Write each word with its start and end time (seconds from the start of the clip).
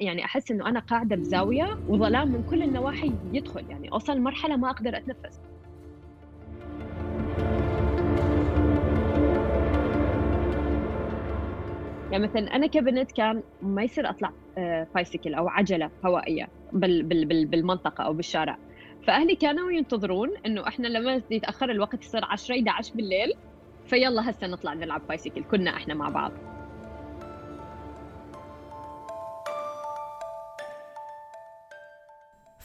يعني 0.00 0.24
أحس 0.24 0.50
إنه 0.50 0.68
أنا 0.68 0.80
قاعدة 0.80 1.16
بزاوية 1.16 1.68
وظلام 1.88 2.32
من 2.32 2.42
كل 2.42 2.62
النواحي 2.62 3.12
يدخل 3.32 3.64
يعني 3.70 3.88
أوصل 3.92 4.20
مرحلة 4.20 4.56
ما 4.56 4.70
أقدر 4.70 4.96
أتنفس. 4.96 5.40
يعني 12.12 12.24
مثلا 12.24 12.56
أنا 12.56 12.66
كبنت 12.66 13.12
كان 13.12 13.42
ما 13.62 13.82
يصير 13.82 14.10
أطلع 14.10 14.32
بايسكل 14.94 15.34
أو 15.34 15.48
عجلة 15.48 15.90
هوائية 16.04 16.48
بال 16.72 17.02
بال 17.02 17.24
بال 17.24 17.46
بالمنطقة 17.46 18.04
أو 18.04 18.12
بالشارع. 18.12 18.58
فأهلي 19.06 19.34
كانوا 19.36 19.70
ينتظرون 19.70 20.28
إنه 20.46 20.68
إحنا 20.68 20.88
لما 20.88 21.22
يتأخر 21.30 21.70
الوقت 21.70 22.02
يصير 22.04 22.24
10 22.24 22.54
11 22.54 22.92
بالليل 22.94 23.32
فيلا 23.84 24.30
هسه 24.30 24.46
نطلع 24.46 24.74
نلعب 24.74 25.02
بايسكل 25.08 25.44
كنا 25.44 25.70
إحنا 25.76 25.94
مع 25.94 26.08
بعض. 26.08 26.32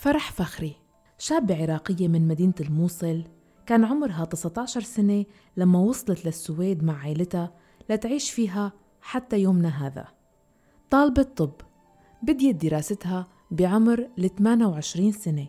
فرح 0.02 0.32
فخري 0.32 0.76
شابة 1.18 1.62
عراقية 1.64 2.08
من 2.08 2.28
مدينة 2.28 2.54
الموصل 2.60 3.24
كان 3.66 3.84
عمرها 3.84 4.26
19 4.26 4.82
سنة 4.82 5.26
لما 5.58 5.80
وصلت 5.80 6.26
للسويد 6.26 6.84
مع 6.84 6.98
عائلتها 6.98 7.54
لتعيش 7.90 8.32
فيها 8.32 8.74
حتى 9.02 9.40
يومنا 9.40 9.88
هذا. 9.88 10.08
طالبة 10.90 11.24
طب 11.24 11.52
بديت 12.24 12.66
دراستها 12.66 13.28
بعمر 13.52 14.10
ال 14.20 14.36
28 14.36 15.12
سنة 15.12 15.48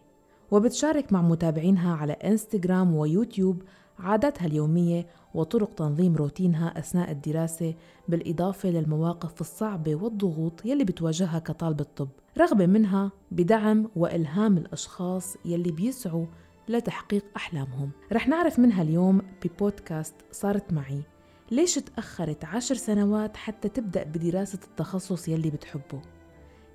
وبتشارك 0.51 1.12
مع 1.12 1.23
متابعينها 1.23 1.97
على 1.97 2.12
إنستغرام 2.12 2.95
ويوتيوب 2.95 3.62
عاداتها 3.98 4.47
اليومية 4.47 5.06
وطرق 5.34 5.74
تنظيم 5.74 6.16
روتينها 6.16 6.78
أثناء 6.78 7.10
الدراسة 7.10 7.74
بالإضافة 8.09 8.68
للمواقف 8.68 9.41
الصعبة 9.41 9.95
والضغوط 9.95 10.64
يلي 10.64 10.84
بتواجهها 10.84 11.38
كطالبة 11.38 11.86
طب 11.96 12.08
رغبة 12.38 12.66
منها 12.66 13.12
بدعم 13.30 13.88
وإلهام 13.96 14.56
الأشخاص 14.56 15.36
يلي 15.45 15.72
بيسعوا 15.72 16.27
لتحقيق 16.69 17.25
أحلامهم. 17.36 17.91
رح 18.12 18.28
نعرف 18.28 18.58
منها 18.58 18.83
اليوم 18.83 19.22
ببودكاست 19.44 20.14
صارت 20.33 20.72
معي. 20.72 21.03
ليش 21.50 21.75
تأخرت 21.75 22.44
عشر 22.44 22.75
سنوات 22.75 23.36
حتى 23.36 23.69
تبدأ 23.69 24.03
بدراسة 24.05 24.58
التخصص 24.64 25.28
يلي 25.28 25.50
بتحبه؟ 25.50 26.03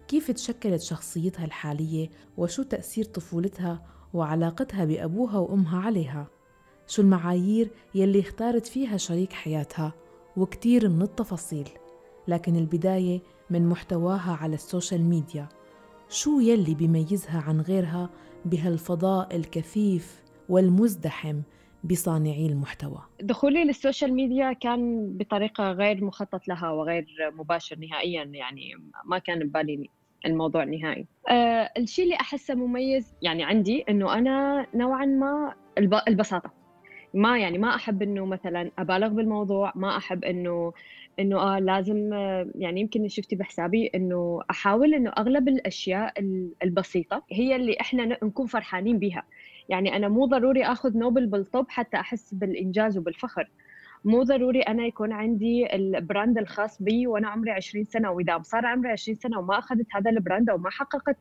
كيف 0.08 0.31
تشكلت 0.31 0.81
شخصيتها 0.81 1.45
الحالية؟ 1.45 2.09
وشو 2.38 2.63
تأثير 2.63 3.05
طفولتها 3.05 3.81
وعلاقتها 4.13 4.85
بأبوها 4.85 5.38
وأمها 5.38 5.80
عليها؟ 5.80 6.28
شو 6.88 7.02
المعايير 7.02 7.69
يلي 7.95 8.19
اختارت 8.19 8.67
فيها 8.67 8.97
شريك 8.97 9.33
حياتها 9.33 9.93
وكتير 10.38 10.89
من 10.89 11.02
التفاصيل. 11.02 11.69
لكن 12.27 12.55
البداية 12.55 13.19
من 13.49 13.69
محتواها 13.69 14.38
على 14.41 14.53
ال 14.53 14.60
social 14.60 15.02
media. 15.02 15.50
شو 16.09 16.39
يلي 16.39 16.75
بيميزها 16.75 17.44
عن 17.47 17.61
غيرها 17.61 18.09
بهالفضاء 18.45 19.35
الكثيف 19.35 20.23
والمزدحم 20.49 21.41
بصانعي 21.83 22.45
المحتوى؟ 22.45 22.99
دخولي 23.22 23.63
لل 23.63 23.76
social 23.76 24.13
media 24.13 24.53
كان 24.53 25.09
بطريقة 25.17 25.72
غير 25.72 26.05
مخطط 26.05 26.47
لها 26.47 26.72
وغير 26.72 27.05
مباشر 27.33 27.79
نهائيا 27.79 28.23
يعني 28.23 28.72
ما 29.05 29.17
كان 29.17 29.39
ببالي 29.39 29.89
الموضوع 30.25 30.63
نهائي. 30.63 31.05
أه 31.29 31.72
الشيء 31.77 32.05
اللي 32.05 32.16
أحسه 32.16 32.55
مميز 32.55 33.16
يعني 33.22 33.44
عندي 33.44 33.81
أنه 33.89 34.13
أنا 34.13 34.67
نوعا 34.73 35.05
ما 35.05 35.53
البساطة. 36.07 36.56
ما 37.17 37.39
يعني 37.39 37.57
ما 37.57 37.75
أحب 37.75 38.01
إنه 38.01 38.25
مثلا 38.25 38.71
أبالغ 38.79 39.07
بالموضوع 39.07 39.71
ما 39.75 39.97
أحب 39.97 40.23
إنه 40.23 40.73
إنه 41.19 41.39
آه 41.39 41.59
لازم 41.59 42.13
يعني 42.55 42.81
يمكن 42.81 43.07
شفتي 43.07 43.35
بحسابي 43.35 43.87
إنه 43.95 44.41
أحاول 44.51 44.93
إنه 44.93 45.09
أغلب 45.17 45.47
الأشياء 45.47 46.13
البسيطة 46.63 47.23
هي 47.31 47.55
اللي 47.55 47.77
إحنا 47.81 48.05
نكون 48.23 48.47
فرحانين 48.47 48.99
بها 48.99 49.23
يعني 49.69 49.95
أنا 49.95 50.07
مو 50.07 50.25
ضروري 50.25 50.63
آخذ 50.65 50.97
نوبل 50.97 51.25
بالطب 51.27 51.65
حتى 51.69 51.97
أحس 51.97 52.33
بالإنجاز 52.33 52.97
وبالفخر. 52.97 53.50
مو 54.07 54.23
ضروري 54.23 54.62
أنا 54.62 54.85
يكون 54.85 55.12
عندي 55.12 55.75
ال 55.75 55.86
brand 55.86 56.38
الخاص 56.38 56.81
بي 56.81 57.07
وأنا 57.07 57.28
عمري 57.29 57.51
20 57.51 57.84
سنة 57.85 58.12
وإذا 58.12 58.41
صار 58.44 58.66
عمري 58.66 58.91
20 58.91 59.16
سنة 59.16 59.40
وما 59.40 59.59
أخذت 59.59 59.85
هذا 59.95 60.12
ال 60.12 60.18
brand 60.18 60.50
أو 60.50 60.57
ما 60.57 60.69
حققت 60.69 61.18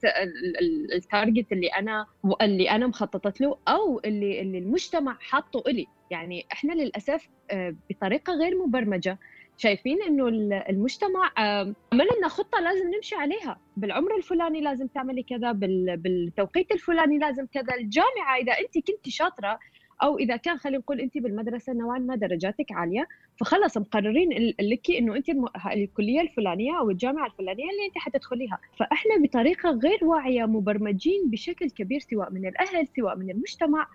ال 0.94 1.03
target 1.03 1.52
اللي 1.52 1.66
أنا 1.66 2.06
اللي 2.42 2.70
أنا 2.70 2.86
مخططت 2.86 3.40
له 3.40 3.58
أو 3.68 4.00
اللي 4.04 4.40
اللي 4.40 4.58
المجتمع 4.58 5.16
حاطه 5.20 5.62
إلي. 5.70 5.86
يعني 6.10 6.46
إحنا 6.52 6.72
للأسف 6.72 7.28
آه، 7.50 7.74
بطريقة 7.90 8.32
غير 8.32 8.58
مبرمجة 8.66 9.18
شايفين 9.56 10.02
إنه 10.02 10.28
المجتمع 10.70 11.32
عمل 11.38 12.06
لنا 12.18 12.28
خطة 12.28 12.60
لازم 12.60 12.90
نمشي 12.94 13.14
عليها. 13.14 13.60
بالعمر 13.76 14.16
الفلاني 14.16 14.60
لازم 14.60 14.86
تعملي 14.86 15.22
كذا 15.22 15.52
بالتوقيت 15.52 16.72
الفلاني 16.72 17.18
لازم 17.18 17.46
كذا 17.46 17.74
الجامعة 17.74 18.36
إذا 18.36 18.52
أنت 18.52 18.74
كنت 18.90 19.08
شاطرة 19.08 19.58
أو 20.02 20.18
إذا 20.18 20.36
كان 20.36 20.56
خلينا 20.58 20.78
نقول 20.78 21.00
انت 21.00 21.18
بالمدرسة 21.18 21.72
نوعا 21.72 21.98
ما 21.98 22.16
درجاتك 22.16 22.72
عالية 22.72 23.08
فخلص 23.40 23.78
مقررين 23.78 24.54
لك 24.60 24.90
إنه 24.90 25.16
انت 25.16 25.26
الكلية 25.72 26.20
الفلانية 26.20 26.78
أو 26.78 26.90
الجامعة 26.90 27.26
الفلانية 27.26 27.70
اللي 27.70 27.86
انت 27.86 27.98
حتدخليها. 27.98 28.58
فإحنا 28.78 29.16
بطريقة 29.22 29.70
غير 29.70 29.98
واعية 30.02 30.44
مبرمجين 30.44 31.30
بشكل 31.30 31.70
كبير 31.70 32.00
سواء 32.00 32.32
من 32.32 32.46
الأهل 32.48 32.86
سواء 32.96 33.16
من 33.16 33.30
المجتمع 33.30 33.86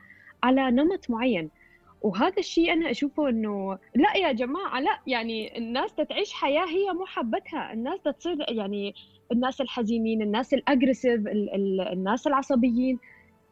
على 0.43 0.71
نمط 0.71 1.09
معين. 1.09 1.49
وهذا 2.01 2.37
الشيء 2.37 2.73
أنا 2.73 2.91
أشوفه 2.91 3.29
إنه 3.29 3.77
لا 3.95 4.17
يا 4.17 4.31
جماعة 4.31 4.79
لا 4.79 4.99
يعني 5.07 5.57
الناس 5.57 5.95
تعيش 5.95 6.33
حياة 6.33 6.65
هي 6.65 6.93
مو 6.93 7.05
حبتها. 7.05 7.73
الناس 7.73 7.99
تصير 8.01 8.37
يعني 8.49 8.95
الناس 9.31 9.61
الحزينين 9.61 10.21
الناس 10.21 10.53
ال 10.53 10.60
aggressive 10.60 11.21
الناس 11.93 12.27
العصبيين. 12.27 12.99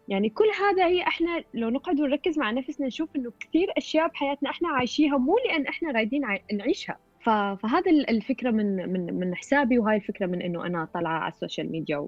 يعني 0.09 0.29
كل 0.29 0.47
هذا 0.59 0.85
هي 0.85 1.01
إحنا 1.01 1.43
لو 1.53 1.69
نقعد 1.69 1.99
ونركز 1.99 2.39
مع 2.39 2.51
نفسنا 2.51 2.87
نشوف 2.87 3.15
إنه 3.15 3.31
كثير 3.39 3.67
أشياء 3.77 4.07
بحياتنا 4.07 4.49
إحنا 4.49 4.69
عايشيها 4.69 5.17
مو 5.17 5.37
لأن 5.45 5.67
إحنا 5.67 5.91
رايدين 5.91 6.21
نعيشها. 6.53 6.97
فهذا 7.21 7.91
الفكرة 7.91 8.51
من 8.51 8.93
من 8.93 9.13
من 9.13 9.35
حسابي 9.35 9.79
وهاي 9.79 9.95
الفكرة 9.95 10.25
من 10.25 10.41
إنه 10.41 10.65
أنا 10.65 10.85
طالعة 10.93 11.19
على 11.19 11.33
ال 11.33 11.39
social 11.39 11.71
media 11.71 12.07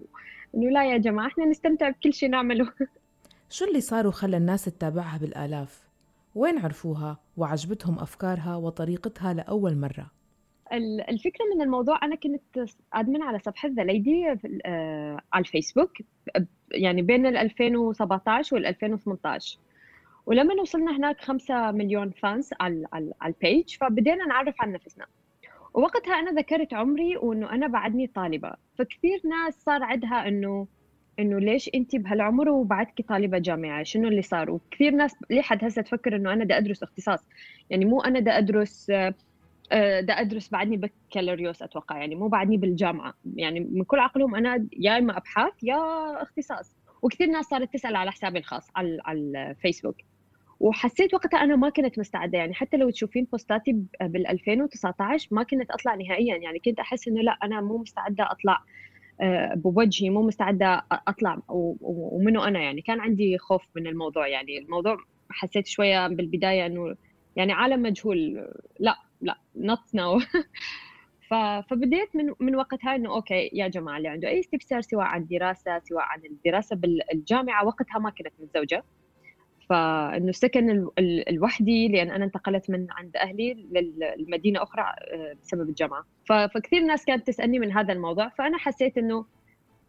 إنه 0.55 0.69
لا 0.69 0.91
يا 0.91 0.97
جماعة 0.97 1.27
إحنا 1.27 1.45
نستمتع 1.45 1.89
بكل 1.89 2.13
شيء 2.13 2.29
نعمله. 2.29 2.73
شو 3.49 3.65
اللي 3.65 3.81
صار 3.81 4.07
وخلى 4.07 4.37
الناس 4.37 4.65
تتابعها 4.65 5.17
بالآلاف؟ 5.17 5.87
وين 6.35 6.57
عرفوها؟ 6.57 7.17
وعجبتهم 7.37 7.99
أفكارها 7.99 8.55
وطريقتها 8.55 9.33
لأول 9.33 9.77
مرة؟ 9.77 10.11
الفكرة 11.09 11.45
من 11.55 11.61
الموضوع 11.61 11.99
أنا 12.03 12.15
كنت 12.15 12.69
admin 12.93 13.21
على 13.21 13.39
صفحة 13.39 13.69
The 13.69 13.83
Lady 13.83 14.27
آه، 14.65 15.21
على 15.33 15.41
الفيسبوك 15.45 15.91
يعني 16.71 17.01
بين 17.01 17.25
ال 17.25 17.37
2017 17.37 18.55
وال 18.55 18.65
2018 18.65 19.59
ولما 20.25 20.61
وصلنا 20.61 20.97
هناك 20.97 21.21
5 21.21 21.71
مليون 21.71 22.11
fans 22.11 22.49
على 22.59 22.87
على 22.93 23.13
ال 23.25 23.35
page 23.35 23.75
فبدينا 23.77 24.25
نعرف 24.25 24.55
عن 24.59 24.71
نفسنا. 24.71 25.05
ووقتها 25.73 26.19
أنا 26.19 26.31
ذكرت 26.31 26.73
عمري 26.73 27.17
وإنه 27.17 27.51
أنا 27.51 27.67
بعدني 27.67 28.07
طالبة. 28.07 28.53
فكثير 28.77 29.21
ناس 29.25 29.63
صار 29.63 29.83
عندها 29.83 30.27
انه 30.27 30.67
إنه 31.19 31.39
ليش 31.39 31.69
انت 31.75 31.95
بهالعمر 31.95 32.49
وبعدك 32.49 33.01
طالبة 33.09 33.37
جامعة؟ 33.37 33.83
شنو 33.83 34.07
اللي 34.07 34.21
صار؟ 34.21 34.51
وكثير 34.51 34.91
ناس 34.91 35.15
لحد 35.29 35.63
هسه 35.63 35.81
تفكر 35.81 36.15
إنه 36.15 36.33
أنا 36.33 36.43
دا 36.45 36.57
أدرس 36.57 36.83
اختصاص. 36.83 37.19
يعني 37.69 37.85
مو 37.85 38.01
أنا 38.01 38.19
دا 38.19 38.37
أدرس 38.37 38.89
آه، 38.89 39.13
دا 40.01 40.13
أدرس 40.13 40.49
بعدني 40.49 40.77
بكالوريوس 40.77 41.61
أتوقع 41.61 41.97
يعني 41.97 42.15
مو 42.15 42.27
بعدني 42.27 42.57
بالجامعة. 42.57 43.13
يعني 43.35 43.59
من 43.59 43.83
كل 43.83 43.99
عقلهم 43.99 44.35
أنا 44.35 44.67
يا 44.77 44.97
إما 44.97 45.17
أبحاث 45.17 45.53
يا 45.63 45.77
اختصاص. 46.21 46.75
وكثير 47.01 47.27
ناس 47.27 47.45
صارت 47.45 47.73
تسأل 47.73 47.95
على 47.95 48.11
حسابي 48.11 48.39
الخاص 48.39 48.67
على 48.75 49.01
على 49.05 49.19
الفيسبوك 49.19 49.95
وحسيت 50.61 51.13
وقتها 51.13 51.43
أنا 51.43 51.55
ما 51.55 51.69
كنت 51.69 51.99
مستعدة 51.99 52.37
يعني 52.37 52.53
حتى 52.53 52.77
لو 52.77 52.89
تشوفين 52.89 53.27
بوستاتي 53.31 53.83
بال 54.01 54.27
2019 54.27 55.27
ما 55.31 55.43
كنت 55.43 55.71
أطلع 55.71 55.95
نهائيا. 55.95 56.37
يعني 56.37 56.59
كنت 56.59 56.79
أحس 56.79 57.07
إنه 57.07 57.21
لا 57.21 57.37
أنا 57.43 57.61
مو 57.61 57.77
مستعدة 57.77 58.31
أطلع 58.31 58.63
آه، 59.21 59.53
بوجهي 59.55 60.09
مو 60.09 60.21
مستعدة 60.21 60.85
أطلع. 60.91 61.39
ومنه 61.49 62.47
أنا؟ 62.47 62.59
يعني 62.59 62.81
كان 62.81 62.99
عندي 62.99 63.37
خوف 63.37 63.63
من 63.75 63.87
الموضوع. 63.87 64.27
يعني 64.27 64.57
الموضوع 64.57 64.97
حسيت 65.29 65.67
شوية 65.67 66.07
بالبداية 66.07 66.65
إنه 66.65 66.95
يعني 67.35 67.53
عالم 67.53 67.81
مجهول. 67.81 68.47
لا 68.79 68.95
لا 69.21 69.37
not 69.55 69.95
now 69.95 70.19
فبديت 71.69 72.15
من 72.15 72.33
من 72.39 72.55
وقتها 72.55 72.95
إنه 72.95 73.15
okay 73.15 73.49
يا 73.53 73.67
جماعة 73.67 73.97
اللي 73.97 74.07
عنده 74.07 74.27
أي 74.27 74.39
استفسار 74.39 74.81
سواء 74.81 75.05
عن 75.05 75.27
دراسة 75.31 75.79
سواء 75.79 76.03
عن 76.03 76.21
الدراسة 76.25 76.75
بالجامعة 76.75 77.65
وقتها 77.65 77.99
ما 77.99 78.09
كنت 78.09 78.27
متزوجة. 78.39 78.83
فإنه 79.69 80.29
السكن 80.29 80.87
الوحدي 81.29 81.87
لأن 81.87 82.11
أنا 82.11 82.25
انتقلت 82.25 82.69
من 82.69 82.87
عند 82.91 83.17
أهلي 83.17 83.53
للمدينه 84.17 84.63
أخرى 84.63 84.81
آه، 84.81 85.35
بسبب 85.41 85.69
الجامعة. 85.69 86.05
فكثير 86.25 86.81
ناس 86.83 87.05
كانت 87.05 87.27
تسألني 87.27 87.59
من 87.59 87.71
هذا 87.71 87.93
الموضوع 87.93 88.29
فأنا 88.29 88.57
حسيت 88.57 88.97
إنه 88.97 89.25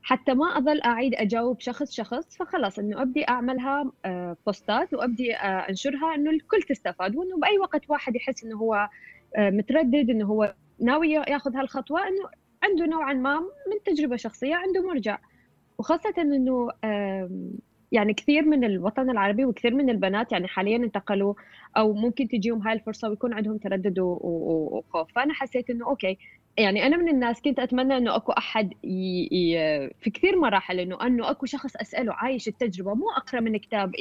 حتى 0.03 0.35
ما 0.35 0.59
أظل 0.59 0.81
أعيد 0.81 1.15
أجاوب 1.15 1.61
شخص 1.61 1.93
شخص 1.93 2.37
فخلاص 2.37 2.79
إنه 2.79 3.03
أبدي 3.03 3.29
أعملها 3.29 3.93
آه، 4.05 4.37
بوستات 4.47 4.95
وأبدي 4.95 5.37
آه، 5.37 5.69
أنشرها 5.69 6.15
إنه 6.15 6.31
الكل 6.31 6.63
تستفاد 6.63 7.17
وإنه 7.17 7.39
بأي 7.39 7.59
وقت 7.59 7.91
واحد 7.91 8.17
يحس 8.17 8.45
إنه 8.45 8.57
هو 8.57 8.89
متردد 9.39 10.11
إنه 10.11 10.27
هو 10.27 10.55
ناوي 10.81 11.13
ياخذ 11.13 11.57
هالخطوة 11.57 12.01
إنه 12.09 12.29
عنده 12.63 12.87
نوعا 12.87 13.13
ما 13.13 13.41
من 13.41 13.95
تجربة 13.95 14.17
شخصية 14.17 14.55
عنده 14.55 14.83
مرجع. 14.83 15.19
وخاصة 15.79 16.15
إنه 16.19 16.69
يعني 17.93 18.15
كثير 18.15 18.45
من 18.45 18.65
الوطن 18.65 19.11
العربي 19.11 19.45
وكثير 19.45 19.75
من 19.75 19.91
البنات 19.91 20.33
يعني 20.33 20.49
حاليا 20.49 20.77
انتقلوا 20.77 21.35
أو 21.77 21.93
ممكن 21.93 22.29
تجيهم 22.29 22.63
هاي 22.69 22.73
الفرصة 22.75 23.09
ويكون 23.09 23.33
عندهم 23.33 23.59
تردد 23.59 23.99
وخوف. 23.99 25.13
فأنا 25.15 25.35
حسيت 25.35 25.71
إنه 25.71 25.87
أوكي 25.87 26.19
يعني 26.59 26.87
أنا 26.87 26.97
من 26.97 27.09
الناس 27.09 27.43
كنت 27.43 27.59
أتمنى 27.59 27.97
إنه 27.97 28.17
أكو 28.17 28.33
أحد 28.33 28.73
ي... 28.85 29.29
ي... 29.33 29.57
في 30.01 30.11
كثير 30.11 30.39
مراحل 30.41 30.81
إنه 30.81 31.07
إنه 31.07 31.31
أكو 31.31 31.47
شخص 31.47 31.77
أسأله 31.77 32.13
عايش 32.13 32.49
التجربة 32.49 32.95
مو 32.95 33.11
أقرأ 33.17 33.41
من 33.41 33.57
كتاب 33.57 33.93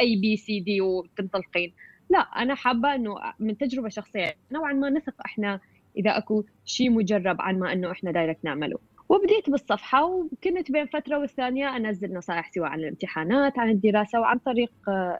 ABCD 0.00 0.80
وتنطلقين. 0.80 1.72
لا 2.10 2.18
أنا 2.18 2.54
حابة 2.54 2.94
إنه 2.94 3.14
من 3.38 3.58
تجربة 3.58 3.88
شخصية 3.88 4.34
نوعا 4.52 4.72
ما 4.72 4.90
نثق 4.90 5.14
إحنا 5.24 5.60
إذا 5.96 6.18
أكو 6.18 6.44
شيء 6.64 6.90
مجرب 6.90 7.40
عن 7.40 7.58
ما 7.58 7.72
إنه 7.72 7.90
إحنا 7.90 8.12
direct 8.12 8.44
نعمله. 8.44 8.78
وبديت 9.08 9.50
بالصفحة 9.50 10.04
وكنت 10.04 10.72
بين 10.72 10.86
فترة 10.86 11.18
والثانية 11.18 11.76
أنزل 11.76 12.14
نصائح 12.14 12.50
سواء 12.52 12.68
عن 12.68 12.78
الامتحانات 12.78 13.58
عن 13.58 13.70
الدراسة 13.70 14.20
وعن 14.20 14.38
طريق 14.38 14.72
آه، 14.88 15.18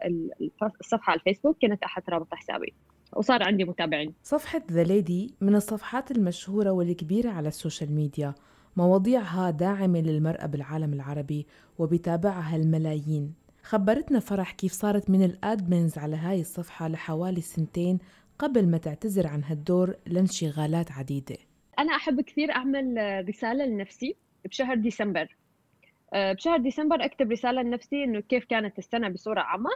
الصفحة 0.81 1.11
على 1.11 1.19
الفيسبوك 1.19 1.57
كنت 1.63 1.83
أحد 1.83 2.03
رابط 2.09 2.35
حسابي. 2.35 2.75
وصار 3.17 3.43
عندي 3.43 3.65
متابعين. 3.65 4.15
صفحة 4.23 4.63
The 4.73 4.83
Lady 4.83 5.35
من 5.41 5.55
الصفحات 5.55 6.11
المشهورة 6.11 6.71
والكبيرة 6.71 7.31
على 7.31 7.49
ال 7.49 7.55
social 7.55 7.93
media. 7.93 8.35
مواضيعها 8.77 9.51
داعمة 9.51 10.01
للمرأة 10.01 10.47
بالعالم 10.47 10.93
العربي 10.93 11.47
وبتابعها 11.79 12.57
الملايين. 12.57 13.35
خبرتنا 13.63 14.21
فرح 14.21 14.53
كيف 14.53 14.73
صارت 14.73 15.11
من 15.11 15.23
ال 15.25 15.35
admins 15.35 15.99
على 15.99 16.17
هاي 16.17 16.41
الصفحة 16.41 16.89
لحوالي 16.89 17.41
سنتين 17.41 17.99
قبل 18.39 18.67
ما 18.67 18.79
تعتذر 18.79 19.27
عن 19.27 19.45
هالدور 19.45 19.97
لانشغالات 20.07 20.93
عديدة. 20.93 21.37
أنا 21.79 21.97
أحب 21.97 22.21
كثير 22.21 22.53
أعمل 22.53 22.95
رسالة 23.29 23.65
لنفسي 23.65 24.17
بشهر 24.45 24.75
ديسمبر. 24.75 25.37
آه، 26.13 26.33
بشهر 26.33 26.59
ديسمبر 26.59 27.05
أكتب 27.05 27.33
رسالة 27.33 27.63
لنفسي 27.63 28.05
إنه 28.05 28.21
كيف 28.21 28.45
كانت 28.45 28.79
السنة 28.79 29.09
بصورة 29.09 29.41
عامه 29.41 29.71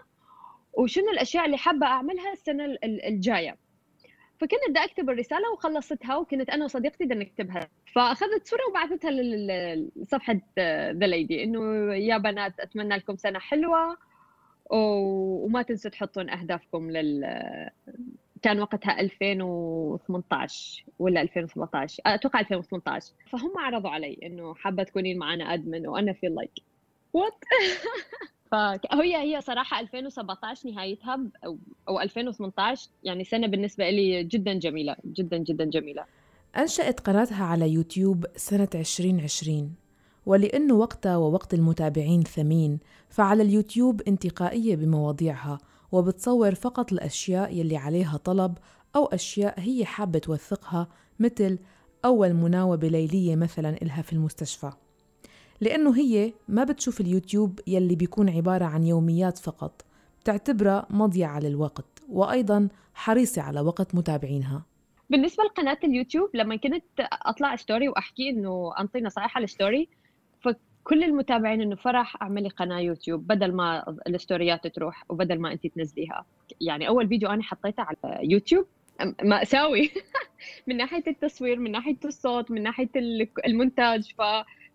وشنو 0.73 1.11
الأشياء 1.13 1.47
اللي 1.47 1.57
حابة 1.57 1.87
أعملها 1.87 2.33
السنة 2.33 2.65
الجاية. 2.85 3.57
فكنت 4.43 4.61
بدي 4.71 4.79
أكتب 4.79 5.11
الرسالة 5.11 5.53
وخلصتها 5.53 6.17
وكنت 6.17 6.51
أنا 6.51 6.65
وصديقتي 6.65 7.05
بدنا 7.05 7.25
نكتبها. 7.25 7.69
فأخذت 7.95 8.47
صورة 8.47 8.61
وبعثتها 8.71 9.11
لصفحة 9.97 10.41
The 10.93 11.07
Lady 11.07 11.45
إنه 11.45 11.95
يا 11.95 12.19
بنات 12.19 12.61
أتمنى 12.61 12.97
لكم 12.97 13.17
سنة 13.17 13.39
حلوة 13.39 13.97
وما 14.71 15.63
تنسوا 15.63 15.91
تحطون 15.91 16.31
أهدافكم 16.31 16.91
لل 16.91 17.25
كان 18.43 18.61
وقتها 18.61 19.01
2018 19.01 20.85
ولا 20.99 21.23
2017 21.23 22.03
أتوقع 22.07 22.41
2018 22.41 23.13
فهم 23.31 23.59
عرضوا 23.59 23.91
علي 23.91 24.19
إنه 24.23 24.55
حابة 24.55 24.83
تكونين 24.83 25.19
معنا 25.19 25.55
admin 25.55 25.87
وأنا 25.87 26.13
في 26.13 26.27
like 26.27 26.53
وات 27.13 27.45
فهي 28.53 29.17
هي 29.17 29.41
صراحة 29.41 29.81
2017 29.81 30.71
نهايتها 30.71 31.21
أو 31.89 32.01
2018 32.01 32.91
يعني 33.05 33.25
سنة 33.25 33.47
بالنسبة 33.47 33.91
لي 33.91 34.25
جدا 34.25 34.55
جميلة 34.55 34.97
جدا 35.07 35.37
جدا 35.37 35.65
جميلة. 35.65 36.05
أنشأت 36.57 37.01
قناتها 37.01 37.45
على 37.45 37.71
يوتيوب 37.71 38.27
سنة 38.37 38.69
2020 38.75 39.75
ولأنه 40.27 40.75
وقتها 40.75 41.17
ووقت 41.17 41.55
المتابعين 41.55 42.23
ثمين 42.23 42.79
فعلى 43.09 43.43
اليوتيوب 43.43 44.03
انتقائية 44.03 44.77
بمواضيعها 44.77 45.59
وبتصور 45.93 46.55
فقط 46.55 46.93
الأشياء 46.93 47.57
يلي 47.57 47.77
عليها 47.77 48.17
طلب 48.17 48.59
أو 48.97 49.07
أشياء 49.07 49.61
هي 49.61 49.85
حابة 49.85 50.19
توثقها 50.19 50.89
مثل 51.21 51.59
أول 52.05 52.35
مناوبة 52.35 52.89
ليلية 52.89 53.37
مثلا 53.37 53.83
إلها 53.83 54.03
في 54.03 54.13
المستشفى. 54.13 54.73
لأنه 55.63 55.97
هي 55.97 56.33
ما 56.49 56.65
بتشوف 56.65 57.01
اليوتيوب 57.01 57.61
يلي 57.67 57.97
بيكون 57.97 58.31
عبارة 58.31 58.65
عن 58.65 58.85
يوميات 58.85 59.39
فقط 59.39 59.85
بتعتبرها 60.21 60.87
مضيعة 60.91 61.41
للوقت 61.41 62.03
وأيضا 62.09 62.69
حريصة 62.95 63.43
على 63.43 63.61
وقت 63.61 63.95
متابعينها. 63.95 64.63
بالنسبة 65.11 65.45
لقناة 65.45 65.79
اليوتيوب 65.85 66.31
لما 66.35 66.57
كنت 66.57 66.83
أطلع 66.99 67.57
story 67.57 67.89
وأحكي 67.89 68.31
إنه 68.31 68.73
أنطي 68.81 69.01
نصائح 69.01 69.37
على 69.37 69.45
ال 69.45 69.52
story 69.52 69.89
كل 70.85 71.05
المتابعين 71.05 71.61
إنه 71.61 71.77
فرح 71.77 72.23
أعملي 72.23 72.49
قناة 72.49 72.79
يوتيوب 72.81 73.27
بدل 73.27 73.53
ما 73.53 73.97
الستوريات 74.07 74.67
تروح 74.67 75.05
وبدل 75.09 75.41
ما 75.41 75.53
انت 75.53 75.67
تنزليها. 75.67 76.25
يعني 76.61 76.89
أول 76.89 77.09
فيديو 77.09 77.29
أنا 77.29 77.43
حطيته 77.43 77.83
على 77.83 78.19
يوتيوب 78.23 78.67
مأساوي 79.23 79.91
من 80.67 80.77
ناحية 80.77 81.05
التصوير 81.07 81.59
من 81.59 81.71
ناحية 81.71 81.97
الصوت 82.05 82.51
من 82.51 82.63
ناحية 82.63 82.91
المونتاج 83.47 84.15
ف 84.19 84.23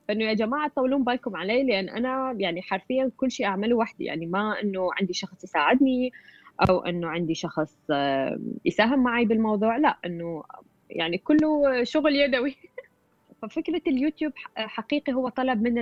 فإنه 0.08 0.26
يا 0.26 0.34
جماعة 0.34 0.72
طولون 0.76 1.04
بالكم 1.04 1.36
علي 1.36 1.64
لأن 1.64 1.90
أنا 1.90 2.36
يعني 2.38 2.62
حرفيا 2.62 3.12
كل 3.18 3.32
شيء 3.32 3.46
أعمله 3.46 3.76
وحدي. 3.76 4.04
يعني 4.04 4.26
ما 4.26 4.62
إنه 4.62 4.90
عندي 4.94 5.14
شخص 5.14 5.44
يساعدني 5.44 6.12
أو 6.70 6.80
إنه 6.80 7.08
عندي 7.08 7.36
شخص 7.36 7.76
يساهم 8.66 9.04
معي 9.04 9.26
بالموضوع. 9.26 9.78
لا 9.78 9.98
إنه 10.06 10.44
يعني 10.90 11.18
كله 11.18 11.84
شغل 11.84 12.16
يدوي. 12.16 12.56
ففكرة 13.42 13.82
اليوتيوب 13.88 14.34
حقيقي 14.56 15.14
هو 15.14 15.30
طلب 15.30 15.62
من 15.62 15.74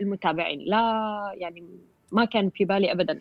المتابعين. 0.00 0.60
لا 0.60 1.32
يعني 1.34 1.64
ما 2.12 2.24
كان 2.24 2.50
في 2.50 2.64
بالي 2.64 2.92
ابدا. 2.92 3.20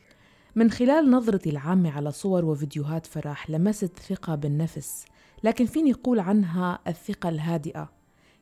من 0.55 0.71
خلال 0.71 1.11
نظرتي 1.11 1.49
العامة 1.49 1.91
على 1.91 2.11
صور 2.11 2.45
وفيديوهات 2.45 3.05
فرح 3.05 3.49
لمست 3.49 3.99
ثقة 3.99 4.35
بالنفس 4.35 5.05
لكن 5.43 5.65
فيني 5.65 5.91
أقول 5.91 6.19
عنها 6.19 6.79
الثقة 6.87 7.29
الهادئة. 7.29 7.89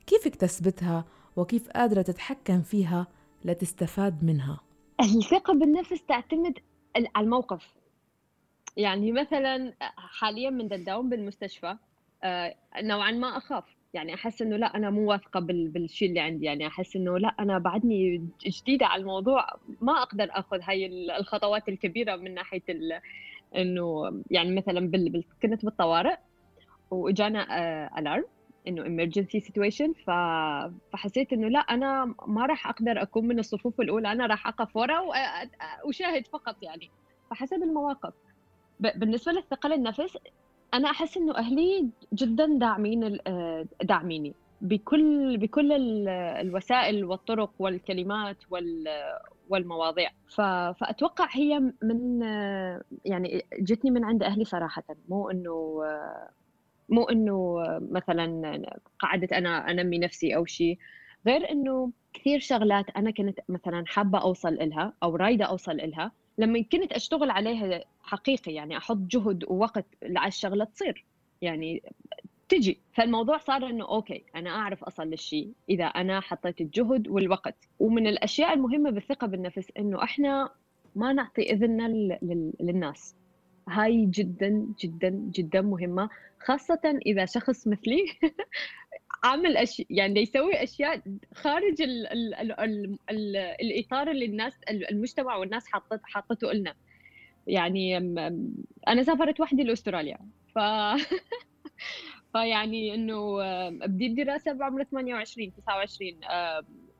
كيف 0.07 0.27
اكتسبتها 0.27 1.05
وكيف 1.35 1.69
قادرة 1.69 2.01
تتحكم 2.01 2.61
فيها 2.61 3.07
لتستفاد 3.45 4.23
منها. 4.23 4.59
الثقة 5.01 5.53
بالنفس 5.53 6.05
تعتمد 6.05 6.59
على 7.15 7.25
الموقف. 7.25 7.73
يعني 8.77 9.11
مثلا 9.11 9.73
حاليا 9.97 10.49
من 10.49 10.73
الدوام 10.73 11.09
بالمستشفى 11.09 11.77
آه، 12.23 12.55
نوعا 12.81 13.11
ما 13.11 13.37
أخاف. 13.37 13.63
يعني 13.93 14.13
أحس 14.13 14.41
إنه 14.41 14.57
لا 14.57 14.75
أنا 14.75 14.89
مو 14.89 15.09
واثقة 15.09 15.39
بالشيء 15.39 16.09
اللي 16.09 16.19
عندي. 16.19 16.45
يعني 16.45 16.67
أحس 16.67 16.95
إنه 16.95 17.17
لا 17.17 17.35
أنا 17.39 17.59
بعدني 17.59 18.27
جديدة 18.47 18.85
على 18.85 19.01
الموضوع. 19.01 19.47
ما 19.81 20.01
أقدر 20.01 20.27
آخذ 20.31 20.61
هاي 20.61 20.85
الخطوات 21.19 21.69
الكبيرة 21.69 22.15
من 22.15 22.33
ناحية 22.33 22.63
إنه 23.55 24.13
يعني 24.31 24.55
مثلا 24.55 24.87
بال... 24.87 25.23
كنت 25.41 25.65
بالطوارئ 25.65 26.17
وإجانا 26.91 27.43
الارم 27.99 28.23
آه، 28.23 28.42
إنه 28.67 28.83
emergency 28.83 29.39
situation. 29.39 29.91
ف... 30.05 30.09
فحسيت 30.91 31.33
إنه 31.33 31.47
لا 31.47 31.59
أنا 31.59 32.15
ما 32.27 32.45
راح 32.45 32.67
أقدر 32.67 33.01
أكون 33.01 33.27
من 33.27 33.39
الصفوف 33.39 33.81
الأولى. 33.81 34.11
أنا 34.11 34.25
راح 34.25 34.47
أقف 34.47 34.75
ورا 34.75 34.99
وأشاهد 35.85 36.27
فقط 36.27 36.55
يعني. 36.61 36.91
فحسب 37.29 37.63
المواقف 37.63 38.13
بالنسبة 38.79 39.31
للثقه 39.31 39.73
النفس 39.73 40.17
أنا 40.73 40.89
أحس 40.89 41.17
إنه 41.17 41.37
أهلي 41.37 41.89
جدا 42.13 42.45
داعمين 42.45 43.17
آه، 43.27 43.65
داعميني. 43.83 44.33
بكل 44.61 45.37
بكل 45.37 45.71
الوسائل 46.07 47.05
والطرق 47.05 47.51
والكلمات 47.59 48.37
والمواضيع. 49.49 50.09
فأتوقع 50.75 51.27
هي 51.31 51.59
من 51.59 52.21
يعني 53.05 53.45
جتني 53.59 53.91
من 53.91 54.03
عند 54.03 54.23
أهلي 54.23 54.45
صراحة. 54.45 54.83
مو 55.09 55.29
إنه 55.29 55.83
مو 56.89 57.03
إنه 57.03 57.63
مثلا 57.91 58.61
قعدت 58.99 59.33
أنا 59.33 59.71
أنمي 59.71 59.99
نفسي 59.99 60.35
أو 60.35 60.45
شيء 60.45 60.77
غير 61.27 61.51
إنه 61.51 61.91
كثير 62.13 62.39
شغلات 62.39 62.85
أنا 62.97 63.11
كنت 63.11 63.39
مثلا 63.49 63.83
حابة 63.87 64.19
أوصل 64.21 64.53
إلها 64.53 64.93
أو 65.03 65.15
رايدة 65.15 65.45
أوصل 65.45 65.71
إلها 65.71 66.11
لما 66.37 66.61
كنت 66.61 66.91
أشتغل 66.91 67.29
عليها 67.29 67.83
حقيقي 68.01 68.53
يعني 68.53 68.77
أحط 68.77 68.97
جهد 68.97 69.43
ووقت 69.47 69.85
على 70.03 70.27
الشغلة 70.27 70.65
تصير. 70.65 71.05
يعني 71.41 71.83
تجي. 72.49 72.79
فالموضوع 72.93 73.37
صار 73.37 73.69
إنه 73.69 73.85
أوكي 73.89 74.23
أنا 74.35 74.49
أعرف 74.49 74.83
أصل 74.83 75.03
للشيء 75.03 75.51
إذا 75.69 75.85
أنا 75.85 76.19
حطيت 76.19 76.61
الجهد 76.61 77.07
والوقت. 77.07 77.55
ومن 77.79 78.07
الأشياء 78.07 78.53
المهمة 78.53 78.89
بالثقة 78.89 79.27
بالنفس 79.27 79.71
إنه 79.79 80.03
إحنا 80.03 80.49
ما 80.95 81.13
نعطي 81.13 81.51
إذننا 81.51 82.17
للناس. 82.61 83.15
هاي 83.69 84.05
جدا 84.05 84.67
جدا 84.79 85.09
جدا 85.09 85.61
مهمة 85.61 86.09
خاصة 86.39 86.99
إذا 87.05 87.25
شخص 87.25 87.67
مثلي 87.67 88.05
عامل 89.23 89.57
اشياء 89.57 89.87
يعني 89.89 90.21
يسوي 90.21 90.63
أشياء 90.63 91.01
خارج 91.33 91.81
ال 91.81 92.07
ال 92.07 92.33
ال 92.33 92.59
ال 92.59 92.97
ال 93.09 93.35
الإطار 93.37 94.11
اللي 94.11 94.25
الناس 94.25 94.59
المجتمع 94.69 95.35
والناس 95.35 95.67
حطت 95.67 96.01
حطته 96.03 96.51
لنا. 96.53 96.73
يعني 97.47 97.97
أنا 98.87 99.03
سافرت 99.03 99.39
وحدي 99.39 99.63
لأستراليا. 99.63 100.17
ف 100.55 100.59
فيعني 102.33 102.95
إنه 102.95 103.37
بديت 103.69 104.11
دراسه 104.11 104.53
بعمر 104.53 104.83
28 104.83 105.53
29 105.53 106.19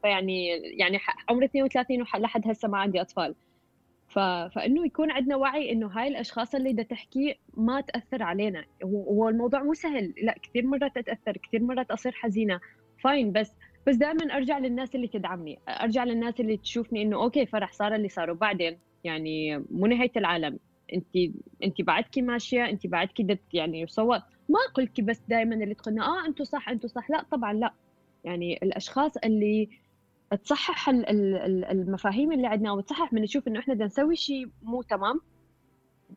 فيعني 0.02 0.48
يعني 0.80 1.00
عمري 1.30 1.46
32 1.46 2.02
ولحد 2.02 2.48
هسه 2.48 2.68
ما 2.68 2.78
عندي 2.78 3.02
أطفال. 3.02 3.36
ف... 4.14 4.20
فإنه 4.56 4.86
يكون 4.86 5.12
عندنا 5.12 5.36
وعي 5.36 5.72
إنه 5.72 5.88
هاي 5.88 6.08
الأشخاص 6.08 6.56
اللي 6.56 6.74
بدها 6.74 6.86
تحكي 6.86 7.36
ما 7.58 7.82
تأثر 7.82 8.24
علينا. 8.24 8.66
هو 8.84 9.30
الموضوع 9.30 9.64
مو 9.64 9.74
سهل. 9.74 10.14
لا 10.24 10.36
كثير 10.44 10.66
مرات 10.66 10.98
اتاثر 10.98 11.38
كثير 11.38 11.64
مرات 11.64 11.92
أصير 11.92 12.12
حزينة. 12.12 12.60
fine 13.04 13.32
بس 13.32 13.52
بس 13.88 13.96
دائما 13.96 14.34
أرجع 14.38 14.58
للناس 14.58 14.96
اللي 14.96 15.08
تدعمني. 15.08 15.60
أرجع 15.70 16.04
للناس 16.04 16.40
اللي 16.40 16.58
تشوفني 16.58 17.02
إنه 17.02 17.24
okay 17.24 17.46
فرح 17.46 17.72
صار 17.72 17.96
اللي 17.96 18.10
صار 18.10 18.32
وبعدين 18.32 18.78
يعني 19.04 19.58
مو 19.72 19.88
نهاية 19.88 20.12
العالم. 20.18 20.60
انت 20.94 21.34
انت 21.64 21.82
بعدك 21.82 22.18
ماشية 22.18 22.66
انت 22.66 22.88
بعدك 22.88 23.22
دت 23.22 23.54
يعني 23.54 23.88
صوت. 23.88 24.22
ما 24.50 24.60
قلت 24.74 25.02
بس 25.02 25.22
دائما 25.28 25.56
اللي 25.56 25.76
تقولنا 25.76 26.06
آه 26.06 26.28
أنتم 26.28 26.44
صح 26.44 26.70
أنتم 26.70 26.88
صح. 26.88 27.10
لا 27.10 27.26
طبعا 27.32 27.54
لا. 27.54 27.74
يعني 28.24 28.60
الأشخاص 28.64 29.18
اللي 29.18 29.70
تصحح 30.44 30.90
المفاهيم 30.90 32.32
اللي 32.32 32.48
عندنا 32.48 32.72
وتصحح 32.72 33.14
من 33.14 33.22
نشوف 33.22 33.48
إنه 33.48 33.60
إحنا 33.60 33.74
بدنا 33.74 33.86
نسوي 33.86 34.16
شيء 34.16 34.48
مو 34.64 34.82
تمام 34.82 35.22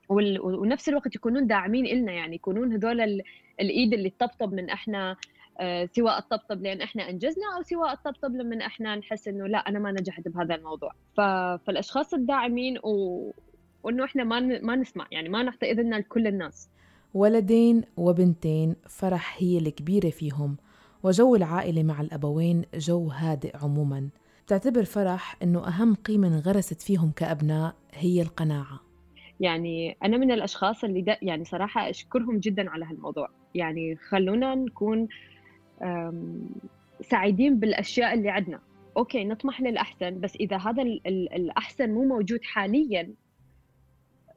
ونفس 0.08 0.88
الوقت 0.88 1.14
يكونون 1.14 1.46
داعمين 1.46 1.86
إلنا 1.86 2.12
يعني 2.12 2.34
يكونون 2.34 2.72
هذول 2.72 3.00
الإيد 3.60 3.92
اللي 3.92 4.10
تطبطب 4.10 4.54
من 4.54 4.70
إحنا 4.70 5.16
آه، 5.60 5.88
سواء 5.92 6.18
الطبطب 6.18 6.62
لأن 6.62 6.80
إحنا 6.80 7.10
أنجزنا 7.10 7.44
أو 7.56 7.62
سواء 7.62 7.92
الطبطب 7.92 8.36
لما 8.36 8.66
إحنا 8.66 8.96
نحس 8.96 9.28
إنه 9.28 9.46
لا 9.46 9.58
أنا 9.58 9.78
ما 9.78 9.92
نجحت 9.92 10.28
بهذا 10.28 10.54
الموضوع. 10.54 10.92
فالأشخاص 11.16 12.14
الداعمين 12.14 12.78
و... 12.78 13.32
وإنه 13.82 14.04
إحنا 14.04 14.24
ما 14.24 14.40
ما 14.40 14.76
نسمع 14.76 15.06
يعني 15.10 15.28
ما 15.28 15.42
نعطي 15.42 15.70
اذننا 15.70 15.96
لكل 15.96 16.26
الناس. 16.26 16.68
ولدين 17.14 17.82
وبنتين 17.96 18.76
فرح 18.88 19.36
هي 19.38 19.58
الكبيرة 19.58 20.10
فيهم. 20.10 20.56
وجو 21.06 21.36
العائلة 21.36 21.82
مع 21.82 22.00
الأبوين 22.00 22.64
جو 22.74 23.08
هادئ 23.08 23.56
عموما. 23.56 24.08
بتعتبر 24.46 24.84
فرح 24.84 25.36
إنه 25.42 25.68
أهم 25.68 25.94
قيمة 25.94 26.28
انغرست 26.28 26.82
فيهم 26.82 27.10
كأبناء 27.10 27.74
هي 27.94 28.22
القناعة. 28.22 28.80
يعني 29.40 29.96
أنا 30.04 30.16
من 30.16 30.32
الأشخاص 30.32 30.84
اللي 30.84 31.02
دا 31.02 31.18
يعني 31.22 31.44
صراحة 31.44 31.90
أشكرهم 31.90 32.38
جدا 32.38 32.70
على 32.70 32.84
هالموضوع. 32.84 33.28
يعني 33.54 33.96
خلونا 33.96 34.54
نكون 34.54 35.08
سعيدين 37.00 37.58
بالأشياء 37.58 38.14
اللي 38.14 38.30
عندنا 38.30 38.60
okay 38.96 39.24
نطمح 39.24 39.60
للأحسن 39.60 40.20
بس 40.20 40.36
إذا 40.36 40.56
هذا 40.56 40.82
الأحسن 41.36 41.90
مو 41.90 42.04
موجود 42.04 42.40
حاليا 42.42 43.14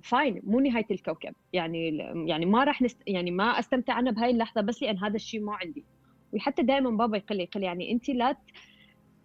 فاين 0.02 0.42
مو 0.44 0.60
نهاية 0.60 0.88
الكوكب. 0.92 1.34
يعني 1.54 1.98
يعني 2.28 2.46
ما 2.46 2.64
راح 2.64 2.82
نست 2.82 2.98
يعني 3.08 3.32
ما 3.32 3.60
أستمتع 3.60 4.00
أنا 4.00 4.12
بهاي 4.12 4.32
اللحظة 4.32 4.62
بس 4.62 4.84
لأن 4.84 4.98
هذا 4.98 5.16
الشيء 5.16 5.44
مو 5.44 5.52
عندي. 5.52 5.86
وحتى 6.34 6.64
دائما 6.64 6.90
بابا 6.90 7.18
يقول 7.18 7.38
لي 7.38 7.44
يقول 7.44 7.64
يعني 7.64 7.92
أنت 7.92 8.10
لا 8.10 8.36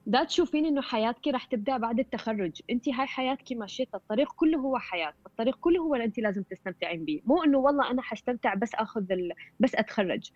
لا 0.07 0.25
تشوفين 0.25 0.67
إنه 0.67 0.83
حياتك 0.83 1.27
راح 1.27 1.45
تبدأ 1.45 1.77
بعد 1.77 1.99
التخرج. 1.99 2.63
أنت 2.71 2.89
هاي 2.89 3.07
حياتك 3.07 3.53
ماشيه 3.53 3.87
الطريق 3.95 4.33
كله 4.33 4.59
هو 4.59 4.79
حياة. 4.79 5.13
الطريق 5.27 5.57
كله 5.57 5.81
هو 5.81 5.95
اللي 5.95 6.05
أنت 6.05 6.19
لازم 6.19 6.43
تستمتعين 6.43 7.05
به 7.05 7.21
مو 7.25 7.43
إنه 7.45 7.59
والله 7.59 7.91
أنا 7.91 8.03
حستمتع 8.03 8.55
بس 8.55 8.75
آخذ 8.75 9.13
ال... 9.13 9.33
بس 9.61 9.75
أتخرج. 9.75 10.31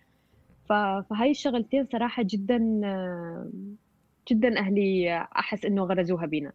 فهاي 0.69 1.31
الشغلتين 1.31 1.87
صراحة 1.93 2.23
جدا 2.27 2.59
جدا 4.31 4.59
أهلي 4.59 5.17
أحس 5.37 5.65
إنه 5.65 5.85
غرزوها 5.85 6.27
بينا. 6.27 6.53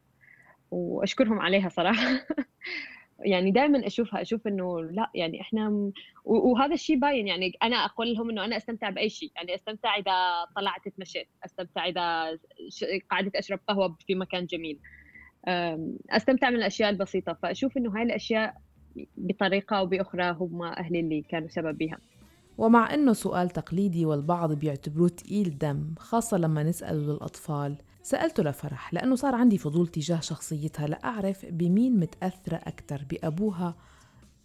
وأشكرهم 0.71 1.39
عليها 1.39 1.69
صراحة. 1.69 2.07
يعني 3.23 3.51
دائما 3.51 3.87
أشوفها 3.87 4.21
أشوف 4.21 4.47
إنه 4.47 4.81
لا 4.81 5.11
يعني 5.15 5.41
إحنا 5.41 5.91
وهذا 6.25 6.73
الشيء 6.73 6.99
باين 6.99 7.27
يعني 7.27 7.53
أنا 7.63 7.75
أقول 7.75 8.13
لهم 8.13 8.29
إنه 8.29 8.45
أنا 8.45 8.57
أستمتع 8.57 8.89
بأي 8.89 9.09
شيء 9.09 9.31
يعني 9.35 9.55
أستمتع 9.55 9.95
إذا 9.95 10.45
طلعت 10.55 10.87
تمشيت 10.87 11.27
أستمتع 11.45 11.85
إذا 11.85 12.37
قعدت 13.11 13.35
أشرب 13.35 13.59
قهوة 13.67 13.97
في 14.07 14.15
مكان 14.15 14.45
جميل. 14.45 14.79
أستمتع 16.09 16.49
من 16.49 16.55
الأشياء 16.55 16.89
البسيطة 16.89 17.33
فأشوف 17.33 17.77
إنه 17.77 17.95
هاي 17.97 18.03
الأشياء 18.03 18.55
بطريقة 19.17 19.77
أو 19.77 19.85
بأخرى 19.85 20.31
هم 20.31 20.63
أهلي 20.63 20.99
اللي 20.99 21.21
كانوا 21.21 21.47
سبب 21.47 21.77
بها 21.77 21.97
ومع 22.57 22.93
إنه 22.93 23.13
سؤال 23.13 23.49
تقليدي 23.49 24.05
والبعض 24.05 24.53
بيعتبروه 24.53 25.09
تقيل 25.09 25.57
دم 25.57 25.95
خاصة 25.97 26.37
لما 26.37 26.63
نسأله 26.63 27.13
للأطفال 27.13 27.77
سألته 28.03 28.43
لفرح 28.43 28.93
لأنه 28.93 29.15
صار 29.15 29.35
عندي 29.35 29.57
فضول 29.57 29.87
تجاه 29.87 30.19
شخصيتها 30.19 30.87
لأعرف 30.87 31.45
بمين 31.45 31.99
متأثرة 31.99 32.55
أكثر 32.55 33.01
بأبوها 33.09 33.75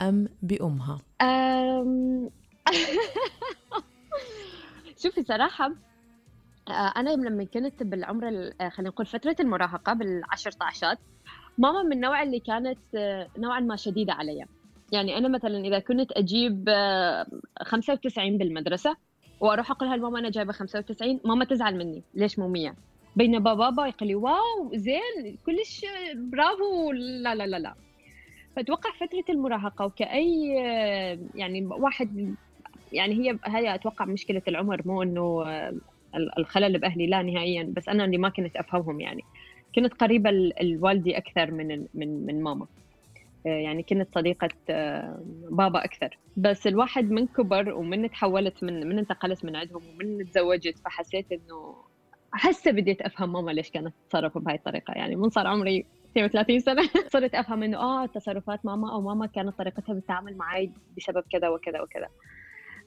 أم 0.02 0.28
بأمها؟ 0.42 0.98
أم... 1.22 2.30
شوفي 5.02 5.22
صراحة 5.22 5.72
آه، 6.68 6.92
أنا 6.96 7.10
لما 7.10 7.44
كنت 7.44 7.82
بالعمر 7.82 8.52
آه، 8.60 8.68
خلينا 8.68 8.90
نقول 8.90 9.06
فترة 9.06 9.36
المراهقة 9.40 9.92
بالعشر 9.92 10.50
طعشات 10.50 10.98
ماما 11.58 11.82
من 11.82 11.92
النوع 11.92 12.22
اللي 12.22 12.40
كانت 12.40 12.78
آه، 12.94 13.28
نوعا 13.38 13.60
ما 13.60 13.76
شديدة 13.76 14.12
علي. 14.12 14.44
يعني 14.92 15.18
أنا 15.18 15.28
مثلا 15.28 15.58
إذا 15.58 15.78
كنت 15.78 16.12
أجيب 16.12 16.68
95 17.62 18.34
آه، 18.34 18.38
بالمدرسة 18.38 18.96
وأروح 19.40 19.70
أقول 19.70 19.88
لها 19.88 19.96
لماما 19.96 20.18
أنا 20.18 20.30
جايبة 20.30 20.52
95 20.52 21.20
ماما 21.24 21.44
تزعل 21.44 21.78
مني. 21.78 22.02
ليش 22.14 22.38
مو 22.38 22.48
100 22.48 22.74
بينما 23.18 23.54
بابا 23.54 23.86
يقول 23.86 24.08
لي 24.08 24.14
واو 24.14 24.70
زين 24.74 25.36
كلش 25.46 25.86
برافو. 26.14 26.92
لا 26.92 27.34
لا 27.34 27.46
لا 27.46 27.58
لا. 27.58 27.74
فأتوقع 28.56 28.90
فترة 29.00 29.24
المراهقة 29.34 29.84
وكأي 29.86 30.58
آه، 30.66 31.18
يعني 31.34 31.66
واحد 31.66 32.36
يعني 32.92 33.14
هي 33.14 33.38
هي 33.46 33.74
أتوقع 33.74 34.04
مشكلة 34.04 34.42
العمر 34.48 34.82
مو 34.84 35.02
إنه 35.02 35.42
آه، 35.46 35.74
الخلل 36.38 36.78
بأهلي 36.78 37.06
لا 37.06 37.22
نهائيا. 37.22 37.72
بس 37.76 37.88
أنا 37.88 38.04
اللي 38.04 38.18
ما 38.18 38.28
كنت 38.28 38.56
أفهمهم 38.56 39.00
يعني. 39.00 39.22
كنت 39.74 39.94
قريبة 39.94 40.30
لوالدي 40.62 41.18
أكثر 41.18 41.50
من 41.50 41.86
من 41.94 42.26
من 42.26 42.42
ماما. 42.42 42.66
يعني 43.44 43.82
كنت 43.82 44.08
صديقة 44.14 44.48
آه، 44.70 45.22
بابا 45.50 45.84
أكثر. 45.84 46.18
بس 46.36 46.66
الواحد 46.66 47.10
من 47.10 47.26
كبر 47.26 47.74
ومن 47.74 48.10
تحولت 48.10 48.64
من 48.64 48.86
من 48.88 48.98
انتقلت 48.98 49.44
من 49.44 49.56
عندهم 49.56 49.82
ومن 49.88 50.30
تزوجت 50.30 50.78
فحسيت 50.84 51.32
إنه 51.32 51.87
هسه 52.38 52.70
بديت 52.70 53.02
أفهم 53.02 53.32
ماما 53.32 53.50
ليش 53.50 53.70
كانت 53.70 53.94
تتصرف 54.06 54.38
بهاي 54.38 54.56
الطريقة. 54.56 54.92
يعني 54.92 55.16
من 55.16 55.30
صار 55.30 55.46
عمري 55.46 55.86
32 56.10 56.60
سنة. 56.60 56.82
صرت 57.12 57.34
أفهم 57.34 57.62
إنه 57.62 57.78
آه 57.78 58.06
تصرفات 58.06 58.66
ماما 58.66 58.92
أو 58.92 59.00
ماما 59.00 59.26
كانت 59.26 59.58
طريقتها 59.58 59.92
بالتعامل 59.92 60.36
معي 60.36 60.72
بسبب 60.96 61.24
كذا 61.32 61.48
وكذا 61.48 61.80
وكذا. 61.80 62.08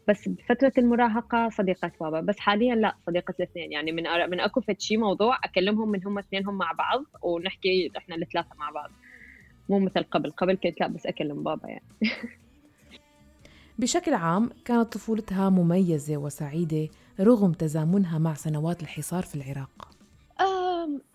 بس 0.08 0.30
بفترة 0.30 0.74
المراهقة 0.78 1.50
صديقة 1.50 1.92
بابا. 2.02 2.22
بس 2.22 2.40
حاليا 2.40 2.76
لا 2.76 2.96
صديقة 3.08 3.34
الاثنين. 3.40 3.72
يعني 3.72 3.92
من 3.92 4.04
من 4.30 4.40
أكو 4.40 4.62
شيء 4.80 4.98
موضوع 4.98 5.38
أكلمهم 5.44 5.92
من 5.92 6.06
هم 6.06 6.18
اثنينهم 6.20 6.58
مع 6.58 6.72
بعض 6.72 7.04
ونحكي 7.24 7.92
إحنا 7.98 8.16
الثلاثة 8.16 8.56
مع 8.56 8.70
بعض. 8.70 8.90
مو 9.70 9.80
مثل 9.80 10.04
قبل. 10.04 10.32
قبل 10.32 10.54
كنت 10.54 10.82
لا 10.82 10.88
بس 10.88 11.06
أكلم 11.06 11.44
بابا 11.44 11.68
يعني. 11.70 11.84
بشكل 13.80 14.14
عام 14.14 14.50
كانت 14.66 14.94
طفولتها 14.94 15.50
مميزة 15.50 16.18
وسعيدة 16.18 16.90
رغم 17.22 17.52
تزامنها 17.52 18.20
مع 18.20 18.34
سنوات 18.34 18.82
الحصار 18.82 19.24
في 19.24 19.36
العراق. 19.36 19.88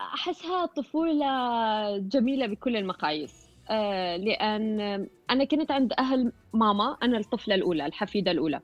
أحسها 0.01 0.65
طفولة 0.65 1.97
جميلة 1.97 2.47
بكل 2.47 2.75
المقاييس. 2.75 3.47
أه، 3.69 4.17
لأن 4.17 4.79
أنا 5.29 5.43
كنت 5.43 5.71
عند 5.71 5.93
أهل 5.99 6.31
ماما 6.53 6.97
أنا 7.03 7.17
الطفلة 7.17 7.55
الأولى 7.55 7.85
الحفيدة 7.85 8.31
الأولى. 8.31 8.59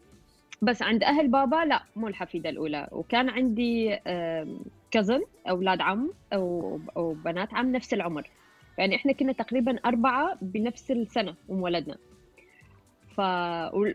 بس 0.62 0.82
عند 0.82 1.04
أهل 1.04 1.28
بابا 1.28 1.66
لا 1.66 1.84
مو 1.96 2.08
الحفيدة 2.08 2.50
الأولى. 2.50 2.88
وكان 2.92 3.30
عندي 3.30 4.00
كزن 4.92 5.22
أولاد 5.50 5.82
عم 5.82 6.12
أو 6.34 7.14
بنات 7.26 7.54
عم 7.54 7.72
نفس 7.72 7.94
العمر. 7.94 8.30
يعني 8.78 8.96
إحنا 8.96 9.12
كنا 9.12 9.34
تقريبا 9.34 9.80
أربعة 9.86 10.38
بنفس 10.42 10.92
السنة 10.92 11.36
ومولدنا. 11.50 11.98
ف 13.18 13.22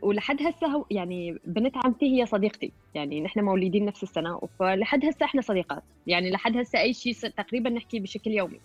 ولحد 0.03 0.43
هسه 0.43 0.85
يعني 0.91 1.39
بنت 1.45 1.77
عمتي 1.85 2.21
هي 2.21 2.27
صديقتي 2.27 2.73
يعني 2.95 3.21
نحن 3.21 3.41
مولودين 3.41 3.85
نفس 3.85 4.03
السنة 4.03 4.41
فلحد 4.59 5.05
هسه 5.05 5.25
إحنا 5.25 5.41
صديقات 5.41 5.83
يعني 6.07 6.31
لحد 6.31 6.57
هسه 6.57 6.81
أي 6.81 6.93
شيء 6.93 7.13
تقريبا 7.13 7.71
نحكي 7.71 8.01
بشكل 8.01 8.31
يومي. 8.31 8.61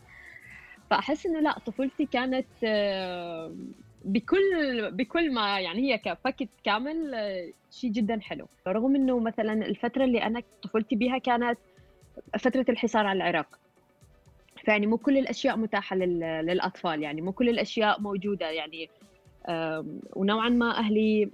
فأحس 0.90 1.26
إنه 1.26 1.40
لا 1.40 1.60
طفولتي 1.60 2.06
كانت 2.06 2.48
آه، 2.64 3.56
بكل 4.06 4.92
بكل 4.92 5.34
ما 5.34 5.60
يعني 5.60 5.82
هي 5.82 5.98
كفكت 5.98 6.50
كامل 6.64 7.16
آه، 7.16 7.50
شيء 7.72 7.92
جدا 7.92 8.20
حلو. 8.20 8.48
رغم 8.68 8.96
إنه 8.96 9.20
مثلا 9.20 9.54
الفترة 9.66 10.04
اللي 10.04 10.24
أنا 10.24 10.44
طفولتي 10.64 10.96
بها 10.96 11.18
كانت 11.18 11.60
فترة 12.40 12.66
الحصار 12.70 13.06
على 13.06 13.18
العراق. 13.18 13.60
فيعني 14.66 14.88
مو 14.88 14.98
كل 14.98 15.18
الأشياء 15.18 15.58
متاحة 15.58 15.96
للأطفال 15.96 17.02
يعني 17.04 17.22
مو 17.22 17.32
كل 17.32 17.50
الأشياء 17.50 18.02
موجودة 18.02 18.50
يعني 18.50 18.90
ونوعا 20.16 20.50
ما 20.50 20.78
أهلي 20.78 21.30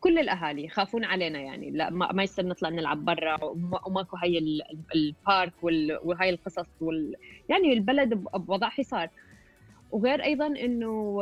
كل 0.00 0.18
الأهالي 0.18 0.64
يخافون 0.64 1.04
علينا 1.04 1.40
يعني. 1.40 1.70
لا 1.70 1.90
ما 1.90 2.22
يصير 2.22 2.46
نطلع 2.46 2.68
نلعب 2.68 3.04
برا 3.04 3.38
وماكو 3.86 4.16
هاي 4.16 4.62
البارك 4.94 5.52
وهاي 6.04 6.30
القصص 6.30 6.66
وال 6.80 7.14
يعني 7.48 7.72
البلد 7.72 8.14
بوضع 8.34 8.68
حصار. 8.68 9.08
وغير 9.90 10.24
أيضا 10.24 10.46
إنه 10.46 11.20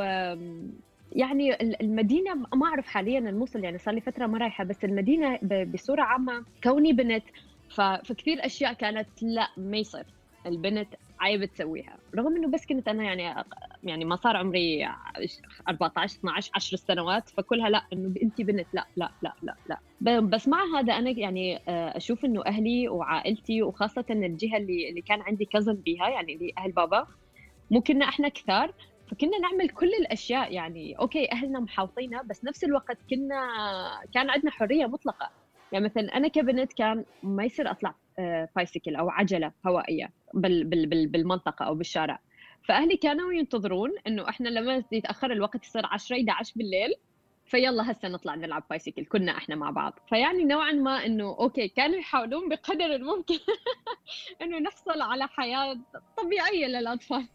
يعني 1.12 1.62
المدينة 1.80 2.34
ما 2.34 2.66
أعرف 2.66 2.86
حاليا 2.86 3.18
الموصل 3.18 3.64
يعني 3.64 3.78
صار 3.78 3.94
لي 3.94 4.00
فترة 4.00 4.26
ما 4.26 4.38
رايحة 4.38 4.64
بس 4.64 4.84
المدينة 4.84 5.38
بصورة 5.42 6.02
عامة 6.02 6.44
كوني 6.64 6.92
بنت 6.92 7.24
فكثير 8.04 8.46
أشياء 8.46 8.72
كانت 8.72 9.08
لا 9.22 9.48
ما 9.56 9.76
يصير. 9.76 10.04
البنت 10.46 10.88
عيب 11.20 11.44
تسويها 11.44 11.98
رغم 12.14 12.36
إنه 12.36 12.48
بس 12.48 12.66
كنت 12.66 12.88
أنا 12.88 13.04
يعني 13.04 13.44
يعني 13.82 14.04
ما 14.04 14.16
صار 14.16 14.36
عمري 14.36 14.86
14 15.68 16.18
12 16.18 16.50
10 16.54 16.76
سنوات 16.76 17.28
فكلها 17.28 17.68
لا 17.68 17.86
إنه 17.92 18.14
انت 18.22 18.40
بنت 18.40 18.68
لا 18.72 18.86
لا 18.96 19.12
لا 19.22 19.34
لا 19.42 19.56
لا. 20.00 20.20
بس 20.20 20.48
مع 20.48 20.58
هذا 20.78 20.92
أنا 20.92 21.10
يعني 21.10 21.56
آه، 21.56 21.96
أشوف 21.96 22.24
إنه 22.24 22.42
أهلي 22.46 22.88
وعائلتي 22.88 23.62
وخاصة 23.62 24.04
الجهة 24.10 24.56
اللي 24.56 24.88
اللي 24.90 25.02
كان 25.02 25.20
عندي 25.22 25.44
كزن 25.44 25.74
بيها 25.74 26.08
يعني 26.08 26.34
اللي 26.34 26.52
أهل 26.58 26.72
بابا 26.72 27.06
مو 27.70 27.80
كنا 27.82 28.08
إحنا 28.08 28.28
كثار 28.28 28.72
فكنا 29.10 29.38
نعمل 29.38 29.68
كل 29.68 29.88
الأشياء. 30.00 30.52
يعني 30.52 30.94
أوكي 31.00 31.32
أهلنا 31.32 31.60
محاوطينا 31.60 32.22
بس 32.22 32.44
نفس 32.44 32.64
الوقت 32.64 32.98
كنا 33.10 33.36
كان 34.14 34.30
عندنا 34.30 34.50
حرية 34.50 34.86
مطلقة. 34.86 35.30
يعني 35.72 35.84
مثلا 35.84 36.16
أنا 36.16 36.28
كبنت 36.28 36.72
كان 36.72 37.04
ما 37.22 37.44
يصير 37.44 37.70
أطلع 37.70 37.94
bicycle 38.56 38.96
أو 38.96 39.10
عجلة 39.10 39.52
هوائية 39.66 40.10
بال 40.34 40.64
بال 40.64 40.86
بال 40.86 41.06
بالمنطقة 41.06 41.64
أو 41.64 41.74
بالشارع. 41.74 42.20
فأهلي 42.68 42.96
كانوا 42.96 43.32
ينتظرون 43.32 43.90
إنه 44.06 44.28
إحنا 44.28 44.48
لما 44.48 44.84
يتأخر 44.92 45.32
الوقت 45.32 45.64
يصير 45.64 45.86
10 45.86 46.16
11 46.16 46.52
بالليل 46.56 46.94
فيلا 47.46 47.92
هسه 47.92 48.08
نطلع 48.08 48.34
نلعب 48.34 48.64
bicycle 48.70 49.04
كنا 49.04 49.36
إحنا 49.36 49.54
مع 49.54 49.70
بعض. 49.70 49.98
فيعني 50.08 50.44
نوعا 50.44 50.72
ما 50.72 51.06
إنه 51.06 51.24
okay 51.24 51.68
كانوا 51.68 51.96
يحاولون 51.98 52.48
بقدر 52.48 52.86
الممكن 52.94 53.38
إنه 54.42 54.58
نحصل 54.58 55.00
على 55.00 55.26
حياة 55.26 55.76
طبيعية 56.16 56.66
للأطفال. 56.66 57.28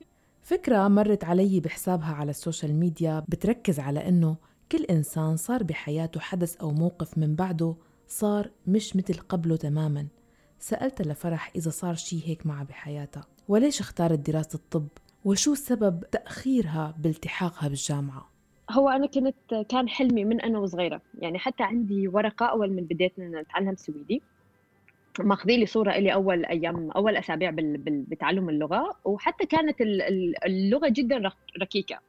فكرة 0.43 0.87
مرت 0.87 1.23
علي 1.23 1.59
بحسابها 1.59 2.13
على 2.13 2.29
ال 2.29 2.36
social 2.36 2.75
media 2.75 3.23
بتركز 3.27 3.79
على 3.79 4.07
إنه 4.07 4.37
كل 4.71 4.83
إنسان 4.83 5.37
صار 5.37 5.63
بحياته 5.63 6.19
حدث 6.19 6.57
أو 6.57 6.71
موقف 6.71 7.17
من 7.17 7.35
بعده 7.35 7.75
صار 8.07 8.49
مش 8.67 8.95
مثل 8.95 9.13
قبله 9.13 9.55
تماما. 9.55 10.07
سألت 10.59 11.01
لفرح 11.01 11.51
إذا 11.55 11.69
صار 11.69 11.95
شي 11.95 12.29
هيك 12.29 12.45
معها 12.45 12.63
بحياتها 12.63 13.23
وليش 13.47 13.79
اختارت 13.79 14.19
دراسة 14.19 14.55
الطب؟ 14.55 14.87
وشو 15.25 15.53
سبب 15.53 16.03
تأخيرها 16.11 16.95
بالتحاقها 16.97 17.67
بالجامعة؟ 17.67 18.29
هو 18.71 18.89
أنا 18.89 19.07
كنت 19.07 19.65
كان 19.69 19.89
حلمي 19.89 20.25
من 20.25 20.41
أنا 20.41 20.59
وصغيرة. 20.59 21.01
يعني 21.19 21.39
حتى 21.39 21.63
عندي 21.63 22.07
ورقة 22.07 22.45
أول 22.45 22.71
من 22.71 22.83
بديت 22.83 23.13
أتعلم 23.19 23.75
سويدي. 23.75 24.21
ماخذين 25.19 25.59
لي 25.59 25.65
صورة 25.65 25.97
لي 25.97 26.13
أول 26.13 26.45
أيام 26.45 26.91
أول 26.91 27.17
أسابيع 27.17 27.51
بتعلم 27.87 28.49
اللغة. 28.49 28.95
وحتى 29.05 29.45
كانت 29.45 29.81
اللغة 30.45 30.89
جدا 30.89 31.31
ركيكه 31.61 31.99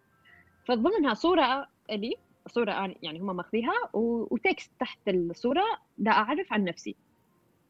فضمنها 0.64 1.14
صورة 1.14 1.66
لي 1.90 2.14
صورة 2.46 2.94
يعني 3.02 3.20
هم 3.20 3.36
ماخذيها 3.36 3.72
و 3.94 4.10
text 4.10 4.72
تحت 4.80 4.98
الصورة 5.08 5.64
دا 5.98 6.10
أعرف 6.10 6.52
عن 6.52 6.64
نفسي. 6.64 6.96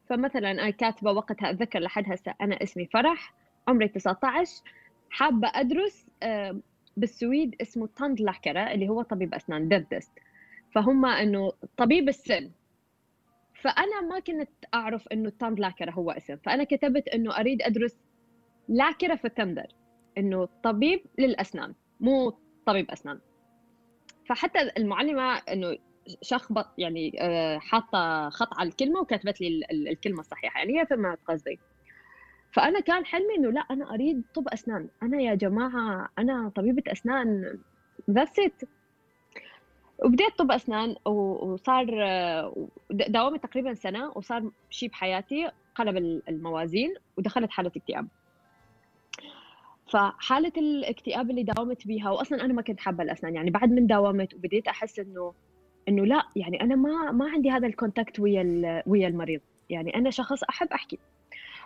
فمثلا 0.09 0.51
أنا 0.51 0.69
كاتبة 0.69 1.11
وقتها 1.11 1.49
أتذكر 1.49 1.79
لحد 1.79 2.11
هسه 2.11 2.33
أنا 2.41 2.63
اسمي 2.63 2.85
فرح 2.85 3.33
عمري 3.67 3.87
19 3.87 4.61
حابة 5.09 5.51
أدرس 5.55 6.07
بالسويد 6.97 7.55
اسمه 7.61 7.89
tandläkare 7.95 8.71
اللي 8.71 8.89
هو 8.89 9.01
طبيب 9.01 9.33
أسنان 9.33 9.67
dentist 9.67 10.11
فهم 10.75 11.05
إنه 11.05 11.51
طبيب 11.77 12.09
السن. 12.09 12.51
فأنا 13.53 14.01
ما 14.01 14.19
كنت 14.19 14.49
أعرف 14.73 15.07
إنه 15.07 15.27
ال 15.27 15.59
tandläkare 15.59 15.91
هو 15.91 16.11
اسم. 16.11 16.37
فأنا 16.37 16.63
كتبت 16.63 17.07
إنه 17.07 17.39
أريد 17.39 17.61
أدرس 17.61 17.97
läkare 18.69 19.15
för 19.15 19.25
tänder 19.25 19.67
إنه 20.17 20.47
طبيب 20.63 21.01
للأسنان 21.19 21.73
مو 21.99 22.33
طبيب 22.65 22.91
أسنان. 22.91 23.19
فحتى 24.27 24.71
المعلمة 24.77 25.37
إنه 25.37 25.77
شخبط 26.21 26.67
يعني 26.77 27.17
آه، 27.21 27.57
حاطة 27.57 28.29
خط 28.29 28.59
على 28.59 28.69
الكلمة 28.69 28.99
وكتبت 28.99 29.41
لي 29.41 29.65
الكلمة 29.71 30.19
الصحيحة 30.19 30.59
يعني 30.59 30.81
هي 30.81 30.85
فهمت 30.85 31.19
قصدي. 31.27 31.59
فأنا 32.51 32.79
كان 32.79 33.05
حلمي 33.05 33.35
إنه 33.37 33.51
لا 33.51 33.61
أنا 33.71 33.93
أريد 33.93 34.23
طب 34.35 34.47
أسنان. 34.47 34.89
أنا 35.03 35.21
يا 35.21 35.35
جماعة 35.35 36.09
أنا 36.19 36.49
طبيبة 36.55 36.91
أسنان. 36.91 37.59
that's 38.11 38.39
it 38.39 38.61
وبديت 40.05 40.37
طب 40.37 40.51
أسنان 40.51 40.95
وصار 41.05 41.85
داومت 42.91 43.43
تقريبا 43.43 43.73
سنة 43.73 44.11
وصار 44.15 44.51
شيء 44.69 44.89
بحياتي 44.89 45.51
قلب 45.75 45.97
الموازين 46.29 46.93
ودخلت 47.17 47.51
حالة 47.51 47.71
اكتئاب. 47.75 48.07
فحالة 49.89 50.51
الاكتئاب 50.57 51.29
اللي 51.29 51.43
داومت 51.43 51.87
بيها 51.87 52.11
واصلا 52.11 52.45
أنا 52.45 52.53
ما 52.53 52.61
كنت 52.61 52.79
حابة 52.79 53.03
الأسنان 53.03 53.35
يعني 53.35 53.49
بعد 53.49 53.71
من 53.71 53.87
داومت 53.87 54.33
وبديت 54.33 54.67
أحس 54.67 54.99
إنه 54.99 55.33
إنه 55.87 56.05
لا 56.05 56.23
يعني 56.35 56.61
أنا 56.61 56.75
ما 56.75 57.11
ما 57.11 57.29
عندي 57.29 57.51
هذا 57.51 57.67
ال 57.67 57.74
contact 57.74 58.19
ويا 58.19 58.83
ويا 58.85 59.07
المريض. 59.07 59.41
يعني 59.69 59.95
أنا 59.95 60.09
شخص 60.09 60.43
أحب 60.43 60.67
أحكي 60.67 60.99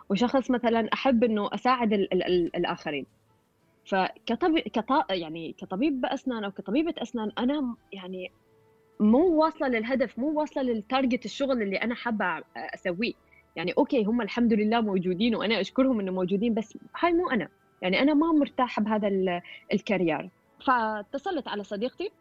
وشخص 0.10 0.52
مثلا 0.52 0.90
أحب 0.94 1.24
إنه 1.24 1.50
أساعد 1.54 1.94
ال 1.94 2.14
ال 2.14 2.24
ال 2.24 2.56
الآخرين. 2.56 3.06
فكطبيب 3.86 4.60
كط... 4.60 5.12
يعني 5.12 5.56
كطبيب 5.58 6.06
اسنان 6.06 6.44
أو 6.44 6.52
كطبيبة 6.52 6.94
أسنان 6.98 7.32
أنا 7.38 7.76
يعني 7.94 8.32
مو 9.00 9.44
واصلة 9.44 9.68
للهدف 9.68 10.20
مو 10.20 10.40
واصلة 10.40 10.64
لل 10.64 10.79
target 10.79 11.26
الشغل 11.26 11.62
اللي 11.62 11.76
أنا 11.78 11.96
حابة 11.96 12.44
أسويه. 12.58 13.14
يعني 13.56 13.72
okay 13.78 14.04
هم 14.04 14.22
الحمد 14.22 14.54
لله 14.54 14.82
موجودين 14.82 15.36
وأنا 15.36 15.62
أشكرهم 15.62 16.00
إنه 16.00 16.12
موجودين 16.12 16.54
بس 16.54 16.78
هاي 17.00 17.14
مو 17.14 17.30
أنا. 17.30 17.48
يعني 17.82 18.02
أنا 18.02 18.14
ما 18.14 18.32
مرتاحه 18.32 18.82
بهذا 18.82 19.08
ال 19.74 19.81
career. 19.81 20.30
فاتصلت 20.68 21.48
على 21.48 21.64
صديقتي 21.64 22.12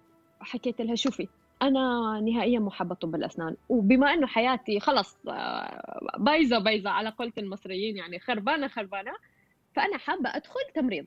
وحكيت 0.40 0.80
لها 0.80 0.94
شوفي 0.94 1.28
أنا 1.62 1.80
نهائيا 2.20 2.58
مو 2.58 2.70
حابة 2.70 2.94
طب 2.94 3.14
الأسنان. 3.14 3.56
وبما 3.68 4.14
إنه 4.14 4.26
حياتي 4.26 4.80
خلص 4.80 5.18
آه، 5.28 6.00
بايظة 6.18 6.58
بايظة 6.58 6.90
على 6.90 7.08
قولة 7.08 7.32
المصريين 7.38 7.96
يعني 7.96 8.18
خربانة 8.18 8.68
خربانة 8.68 9.12
فأنا 9.76 9.98
حابة 9.98 10.36
أدخل 10.36 10.60
تمريض. 10.74 11.06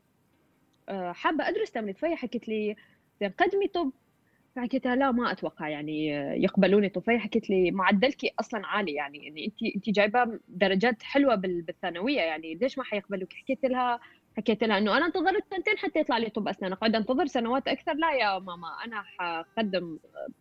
آه، 0.90 1.12
حابة 1.12 1.50
أدرس 1.50 1.72
تمريض. 1.72 1.96
فهي 1.96 2.16
حكت 2.16 2.48
لي 2.48 2.76
قدمي 3.40 3.68
طب. 3.68 3.92
فحكيت 4.56 4.88
لا 4.88 5.12
ما 5.12 5.32
أتوقع 5.32 5.70
يعني 5.70 6.08
يقبلوني 6.44 6.90
طب. 6.90 7.02
فهي 7.02 7.20
حكت 7.20 7.50
لي 7.50 7.72
معدلك 7.72 8.34
أصلا 8.40 8.68
عالي 8.68 8.94
يعني 8.94 9.26
يعني 9.26 9.46
انت 9.46 9.76
انت 9.76 9.90
جايبة 9.90 10.40
درجات 10.48 11.04
حلوة 11.04 11.36
بالثانوية 11.36 12.22
يعني 12.22 12.56
ليش 12.56 12.78
ما 12.78 12.84
حيقبلوك؟ 12.84 13.34
حكيت 13.34 13.66
لها 13.66 14.00
حكيت 14.38 14.64
لها 14.64 14.78
إنه 14.78 14.98
أنا 14.98 15.06
انتظرت 15.06 15.44
سنتين 15.56 15.78
حتى 15.78 16.00
يطلع 16.00 16.18
لي 16.18 16.30
طب 16.30 16.48
أسنان. 16.48 16.72
أقعد 16.74 16.96
أنتظر 16.96 17.26
سنوات 17.26 17.68
أكثر. 17.68 17.94
لا 17.94 18.14
يا 18.14 18.40
ماما 18.40 18.68
أنا 18.86 19.04
حقدم 19.04 19.98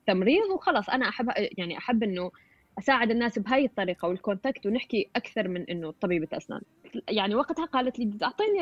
تمريض 0.06 0.50
وخلص 0.54 0.90
أنا 0.90 1.08
أحب 1.08 1.28
يعني 1.58 1.78
أحب 1.78 2.02
إنه 2.02 2.30
أساعد 2.78 3.10
الناس 3.10 3.38
بهاي 3.38 3.64
الطريقة 3.64 4.08
وال 4.08 4.21
contact 4.21 4.66
ونحكي 4.66 5.10
أكثر 5.16 5.48
من 5.48 5.70
إنه 5.70 5.90
طبيبة 6.00 6.28
أسنان. 6.36 6.60
يعني 7.08 7.34
وقتها 7.34 7.64
قالت 7.64 7.98
لي 7.98 8.10
أعطيني 8.22 8.60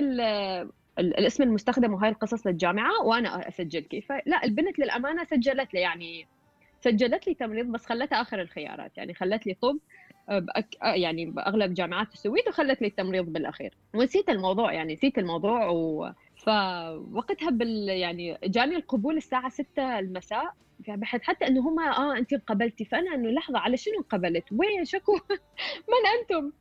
الاسم 0.98 1.42
المستخدم 1.42 1.94
وهاي 1.94 2.08
القصص 2.10 2.46
للجامعة 2.46 3.02
وأنا 3.04 3.48
اسجلك 3.48 4.04
فلا 4.08 4.44
البنت 4.44 4.78
للأمانة 4.78 5.24
سجلت 5.24 5.74
لي 5.74 5.80
يعني 5.80 6.26
سجلت 6.80 7.26
لي 7.26 7.34
تمريض 7.34 7.66
بس 7.66 7.86
خلتها 7.86 8.20
آخر 8.20 8.40
الخيارات. 8.40 8.98
يعني 8.98 9.14
خلت 9.14 9.46
لي 9.46 9.54
طب 9.54 9.78
بأك... 10.38 10.76
يعني 10.82 11.26
بأغلب 11.26 11.74
جامعات 11.74 12.12
السويد 12.12 12.48
وخلت 12.48 12.82
لي 12.82 12.88
التمريض 12.88 13.24
بالأخير. 13.24 13.74
ونسيت 13.94 14.28
الموضوع 14.28 14.72
يعني 14.72 14.94
نسيت 14.94 15.18
الموضوع 15.18 15.68
و... 15.68 16.12
فوقتها 16.36 17.50
بال 17.50 17.88
يعني 17.88 18.38
جاني 18.44 18.76
القبول 18.76 19.16
الساعة 19.16 19.48
6 19.48 19.98
المساء. 19.98 20.54
بحث 20.88 21.22
حتى 21.22 21.46
إنه 21.46 21.60
هم 21.60 21.80
آه 21.80 22.16
انت 22.16 22.32
انقبلتي. 22.32 22.84
فأنا 22.84 23.14
إنه 23.14 23.30
لحظة 23.30 23.58
على 23.58 23.76
شنو 23.76 23.94
انقبلت؟ 23.98 24.44
وين 24.52 24.84
شكو؟ 24.84 25.12
من 25.90 26.02
أنتم؟ 26.20 26.52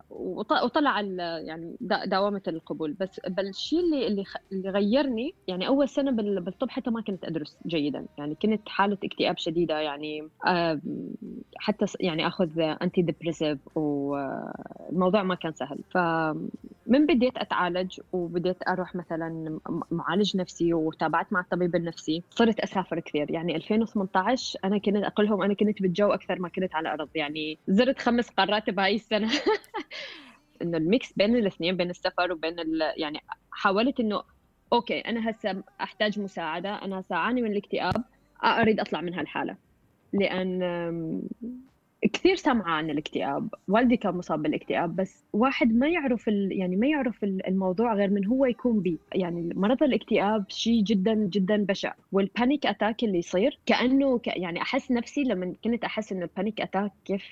وطلع 0.64 1.02
يعني 1.40 1.76
داومه 2.06 2.42
القبول. 2.48 2.94
بس 2.94 3.20
الشيء 3.40 3.80
اللي 3.80 4.08
اللي 4.08 4.24
اللي 4.52 4.70
غيرني 4.70 5.34
يعني 5.48 5.68
أول 5.68 5.90
سنة 5.90 6.12
بالطب 6.12 6.70
حتى 6.70 6.90
ما 6.90 7.02
كنت 7.02 7.26
أدرس 7.26 7.58
جيدا. 7.68 8.06
يعني 8.18 8.36
كنت 8.36 8.70
حالة 8.70 8.98
اكتئاب 9.04 9.38
شديدة. 9.38 9.80
يعني 9.80 10.30
حتى 11.58 11.86
يعني 12.00 12.28
آخذ 12.28 12.60
antidepressive 12.60 13.78
والموضوع 13.78 15.24
ما 15.24 15.36
كان 15.36 15.54
سهل. 15.54 15.80
فمن 15.92 17.06
بديت 17.06 17.38
أتعالج 17.38 18.00
وبديت 18.14 18.68
أروح 18.68 18.96
مثلا 18.96 19.60
معالج 19.92 20.38
نفسي 20.38 20.74
وتابعت 20.74 21.34
مع 21.34 21.40
الطبيب 21.40 21.76
النفسي. 21.76 22.24
صرت 22.30 22.60
أسافر 22.60 23.00
كثير. 23.00 23.32
يعني 23.32 23.56
2018 23.56 24.09
18 24.14 24.60
أنا 24.64 24.78
كنت 24.78 24.96
أقول 24.96 25.26
لهم 25.26 25.42
أنا 25.42 25.54
كنت 25.54 25.82
بالجو 25.82 26.12
أكثر 26.12 26.40
ما 26.40 26.50
كنت 26.50 26.76
على 26.76 26.94
الأرض 26.94 27.10
يعني 27.16 27.58
زرت 27.68 28.00
خمس 28.00 28.30
قارات 28.30 28.70
بهاي 28.70 28.96
السنة 28.96 29.32
إنه 30.62 30.78
ال 30.78 30.87
mix 30.87 31.14
بين 31.14 31.36
الاثنين 31.36 31.78
بين 31.78 31.90
السفر 31.90 32.32
وبين. 32.32 32.56
يعني 32.98 33.20
حاولت 33.52 34.00
إنه 34.00 34.24
okay 34.74 35.00
أنا 35.00 35.30
هسه 35.30 35.64
أحتاج 35.82 36.20
مساعدة 36.20 36.76
أنا 36.76 37.00
هسه 37.00 37.16
أعاني 37.16 37.42
من 37.42 37.52
الاكتئاب 37.52 38.04
أريد 38.44 38.80
أطلع 38.80 39.02
من 39.02 39.14
هالحالة 39.14 39.56
لأن 40.14 40.62
كثير 42.02 42.36
سمعت 42.36 42.72
عن 42.72 42.90
الاكتئاب. 42.90 43.54
والدي 43.68 43.98
كان 43.98 44.16
مصاب 44.16 44.42
بالاكتئاب 44.42 44.96
بس 44.96 45.24
واحد 45.34 45.74
ما 45.74 45.88
يعرف. 45.88 46.28
يعني 46.28 46.76
ما 46.76 46.88
يعرف 46.88 47.24
الموضوع 47.24 47.94
غير 47.94 48.10
من 48.10 48.26
هو 48.26 48.46
يكون 48.46 48.80
بيه 48.80 48.98
يعني 49.14 49.54
مرض 49.56 49.84
الاكتئاب 49.84 50.46
شيء 50.50 50.84
جدا 50.84 51.14
جدا 51.14 51.66
بشع. 51.66 51.94
وال 52.12 52.27
panic 52.27 52.66
attack 52.66 53.04
اللي 53.04 53.18
يصير 53.18 53.60
كأنه 53.66 54.20
ك... 54.20 54.28
يعني 54.28 54.62
أحس 54.62 54.92
نفسي 54.92 55.24
لما 55.24 55.56
كنت 55.64 55.84
أحس 55.84 56.12
إنه 56.12 56.22
ال 56.22 56.29
panic 56.29 56.62
attack 56.62 56.92
كيف 57.06 57.24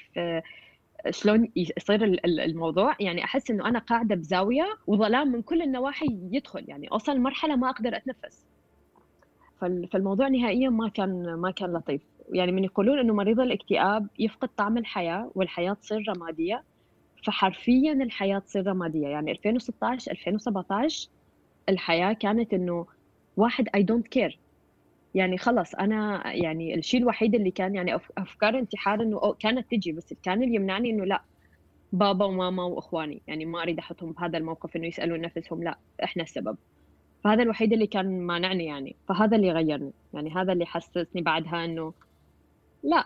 شلون 1.10 1.52
يصير 1.56 2.04
الموضوع. 2.26 2.96
يعني 3.00 3.24
أحس 3.24 3.52
إنه 3.52 3.68
أنا 3.70 3.80
قاعدة 3.80 4.16
بزاوية 4.16 4.66
وظلام 4.88 5.32
من 5.32 5.42
كل 5.42 5.62
النواحي 5.62 6.20
يدخل. 6.32 6.66
يعني 6.68 6.88
أوصل 6.92 7.20
مرحلة 7.20 7.56
ما 7.56 7.70
أقدر 7.70 7.98
أتنفس. 7.98 8.46
فالموضوع 9.92 10.28
نهائيا 10.28 10.70
ما 10.70 10.90
كان 10.90 11.34
ما 11.34 11.52
كان 11.52 11.74
لطيف. 11.74 12.02
يعني 12.30 12.52
من 12.52 12.64
يقولون 12.64 13.00
إنه 13.00 13.14
مريض 13.14 13.40
الاكتئاب 13.40 14.08
يفقد 14.20 14.50
طعم 14.58 14.78
الحياة 14.78 15.32
والحياة 15.36 15.74
تصير 15.74 16.04
رمادية. 16.10 16.64
فحرفيا 17.26 17.94
الحياة 17.94 18.40
تصير 18.40 18.68
رمادية. 18.68 19.08
يعني 19.08 19.32
2016 19.32 20.12
2017 20.12 21.10
الحياة 21.70 22.14
كانت 22.14 22.54
إنه 22.54 22.86
واحد 23.38 23.70
I 23.76 23.84
don't 23.84 24.08
care 24.08 24.40
يعني 25.16 25.38
خلص 25.38 25.76
أنا 25.76 26.32
يعني 26.34 26.76
الشيء 26.76 27.00
الوحيد 27.02 27.36
اللي 27.36 27.52
كان 27.52 27.76
يعني 27.76 27.96
أفكار 28.18 28.60
انتحار 28.60 29.02
إنه 29.02 29.34
كانت 29.40 29.72
تجي 29.72 29.92
بس 29.92 30.14
كان 30.24 30.44
اللي 30.44 30.56
يمنعني 30.56 30.90
إنه 30.90 31.06
لا 31.06 31.24
بابا 31.92 32.26
وماما 32.26 32.64
وإخواني. 32.64 33.22
يعني 33.28 33.46
ما 33.46 33.62
أريد 33.62 33.80
أحطهم 33.80 34.12
بهذا 34.12 34.38
الموقف 34.38 34.76
إنه 34.76 34.88
يسألون 34.88 35.22
نفسهم 35.22 35.64
لا 35.64 35.78
إحنا 36.04 36.24
السبب. 36.24 36.58
فهذا 37.24 37.44
الوحيد 37.44 37.74
اللي 37.74 37.88
كان 37.88 38.22
مانعني 38.22 38.66
يعني. 38.66 38.96
فهذا 39.08 39.36
اللي 39.38 39.52
غيرني. 39.52 39.92
يعني 40.14 40.32
هذا 40.36 40.54
اللي 40.54 40.66
حسسني 40.66 41.22
بعدها 41.22 41.66
إنه 41.66 41.94
لا. 42.84 43.06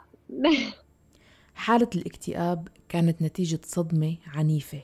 حالة 1.55 1.89
الاكتئاب 1.95 2.67
كانت 2.89 3.21
نتيجة 3.21 3.59
صدمة 3.63 4.15
عنيفة. 4.27 4.79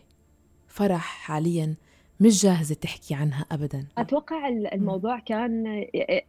فرح 0.67 1.01
حاليا 1.01 1.75
مش 2.19 2.43
جاهزة 2.43 2.75
تحكي 2.75 3.15
عنها 3.15 3.45
أبدا. 3.51 3.85
أتوقع 3.97 4.47
الموضوع 4.47 5.19
كان 5.19 5.85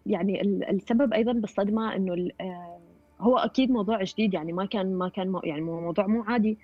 يعني 0.07 0.42
السبب 0.42 1.12
أيضا 1.12 1.33
بالصدمة 1.33 1.97
أنه 1.97 2.31
آه، 2.40 2.79
هو 3.21 3.38
أكيد 3.38 3.71
موضوع 3.71 4.03
جديد 4.03 4.35
يعني 4.35 4.53
ما 4.53 4.66
كان 4.66 4.94
ما 4.94 5.09
كان 5.09 5.40
يعني 5.44 5.61
موضوع 5.61 6.07
مو 6.07 6.23
عادي. 6.23 6.59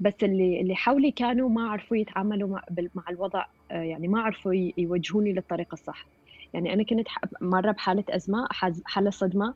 بس 0.00 0.14
اللي 0.22 0.60
اللي 0.60 0.74
حولي 0.74 1.10
كانوا 1.10 1.48
ما 1.48 1.70
عرفوا 1.70 1.96
يتعاملوا 1.96 2.48
مع, 2.48 2.64
مع 2.94 3.04
الوضع 3.10 3.44
آه، 3.70 3.82
يعني 3.82 4.08
ما 4.08 4.20
عرفوا 4.20 4.52
يوجهوني 4.78 5.32
للطريق 5.32 5.68
الصح. 5.72 6.06
يعني 6.54 6.72
أنا 6.72 6.82
كنت 6.82 7.06
مرة 7.40 7.72
بحالة 7.72 8.04
أزمة 8.08 8.48
حالة 8.84 9.10
صدمة. 9.10 9.54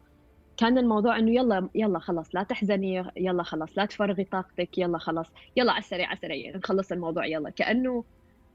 كان 0.56 0.78
الموضوع 0.78 1.18
إنه 1.18 1.30
يلا 1.30 1.68
يلا 1.74 1.98
خلاص 1.98 2.34
لا 2.34 2.42
تحزني 2.42 3.04
يلا 3.16 3.42
خلاص 3.42 3.78
لا 3.78 3.84
تفرغي 3.84 4.24
طاقتك 4.24 4.78
يلا 4.78 4.98
خلاص 4.98 5.26
يلا 5.56 5.72
على 5.72 5.78
السريع 5.80 6.06
على 6.06 6.16
السريع 6.16 6.56
نخلص 6.56 6.92
الموضوع 6.92 7.26
يلا. 7.26 7.50
كأنه 7.50 8.04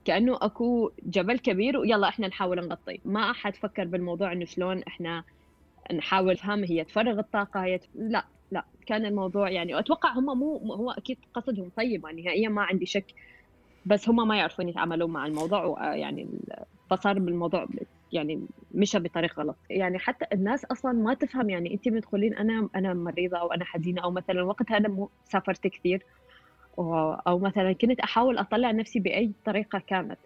كأنه 0.05 0.37
أكو 0.41 0.91
جبل 1.03 1.39
كبير 1.39 1.77
ويلا 1.77 2.09
إحنا 2.09 2.27
نحاول 2.27 2.67
نغطيه. 2.67 2.97
ما 3.05 3.31
أحد 3.31 3.55
فكر 3.55 3.85
بالموضوع 3.85 4.31
إنه 4.31 4.45
شلون 4.45 4.83
إحنا 4.83 5.23
نحاول 5.93 6.31
نفهم 6.33 6.63
هي 6.63 6.83
تفرغ 6.83 7.19
الطاقة 7.19 7.63
هي 7.63 7.79
لا 7.95 8.25
لا. 8.51 8.65
كان 8.85 9.05
الموضوع 9.05 9.49
يعني 9.49 9.79
أتوقع 9.79 10.11
هم 10.13 10.39
مو 10.39 10.73
هو 10.73 10.91
أكيد 10.91 11.17
قصدهم 11.33 11.71
طيب 11.77 12.05
نهائيا 12.05 12.49
ما 12.49 12.61
عندي 12.61 12.85
شك. 12.85 13.13
بس 13.85 14.09
هم 14.09 14.27
ما 14.27 14.37
يعرفون 14.37 14.69
يتعاملون 14.69 15.11
مع 15.11 15.25
الموضوع 15.25 15.95
يعني 15.95 16.27
فصار 16.89 17.19
بالموضوع 17.19 17.67
يعني 18.11 18.47
مشى 18.71 18.99
بطريقه 18.99 19.41
غلط. 19.41 19.59
يعني 19.69 19.99
حتى 19.99 20.25
الناس 20.33 20.65
أصلا 20.65 20.91
ما 20.93 21.13
تفهم 21.13 21.49
يعني 21.49 21.73
انت 21.73 21.87
بتقولين 21.89 22.35
أنا 22.37 22.69
أنا 22.75 22.93
مريضة 22.93 23.37
أو 23.39 23.53
أنا 23.53 23.65
حزينة 23.65 24.03
أو 24.03 24.11
مثلا 24.11 24.43
وقتها 24.43 24.77
أنا 24.77 24.89
مو 24.89 25.11
سافرت 25.25 25.67
كثير 25.67 26.05
أو 27.27 27.39
مثلا 27.39 27.73
كنت 27.73 27.99
أحاول 27.99 28.37
أطلع 28.37 28.71
نفسي 28.71 28.99
بأي 28.99 29.35
طريقة 29.45 29.79
كانت. 29.87 30.19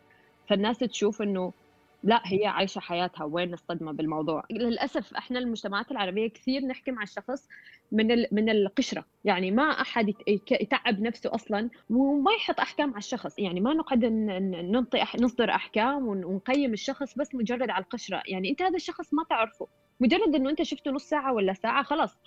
فالناس 0.49 0.77
تشوف 0.79 1.21
إنه 1.21 1.53
لا 2.03 2.21
هي 2.25 2.45
عايشة 2.45 2.79
حياتها 2.79 3.23
وين 3.23 3.53
الصدمه 3.53 3.91
بالموضوع. 3.91 4.43
للأسف 4.51 5.13
إحنا 5.13 5.39
المجتمعات 5.39 5.91
العربية 5.91 6.27
كثير 6.27 6.65
نحكي 6.65 6.91
مع 6.91 7.03
الشخص 7.03 7.47
من 7.91 8.25
من 8.31 8.49
القشرة. 8.49 9.05
يعني 9.25 9.51
ما 9.51 9.63
أحد 9.63 10.13
يتعب 10.51 11.01
نفسه 11.01 11.35
أصلا 11.35 11.69
وما 11.89 12.31
يحط 12.31 12.59
أحكام 12.59 12.89
على 12.89 12.97
الشخص. 12.97 13.39
يعني 13.39 13.59
ما 13.61 13.73
نقعد 13.73 14.05
ننطي 14.05 15.03
نصدر 15.19 15.49
أحكام 15.49 16.07
ونقيم 16.07 16.73
الشخص 16.73 17.17
بس 17.17 17.35
مجرد 17.35 17.69
على 17.69 17.83
القشرة. 17.83 18.21
يعني 18.27 18.49
أنت 18.49 18.61
هذا 18.61 18.75
الشخص 18.75 19.13
ما 19.13 19.23
تعرفه. 19.29 19.67
مجرد 19.99 20.35
إنه 20.35 20.49
أنت 20.49 20.61
شفته 20.61 20.91
نص 20.91 21.03
ساعة 21.03 21.33
ولا 21.33 21.53
ساعة 21.53 21.83
خلاص 21.83 22.17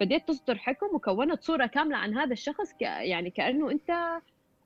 بديت 0.00 0.28
تصدر 0.28 0.58
حكم 0.58 0.86
وكونت 0.94 1.42
صورة 1.42 1.66
كاملة 1.66 1.96
عن 1.96 2.14
هذا 2.18 2.32
الشخص 2.32 2.72
ك... 2.72 2.82
يعني 2.82 3.30
كأنه 3.30 3.70
أنت 3.70 4.20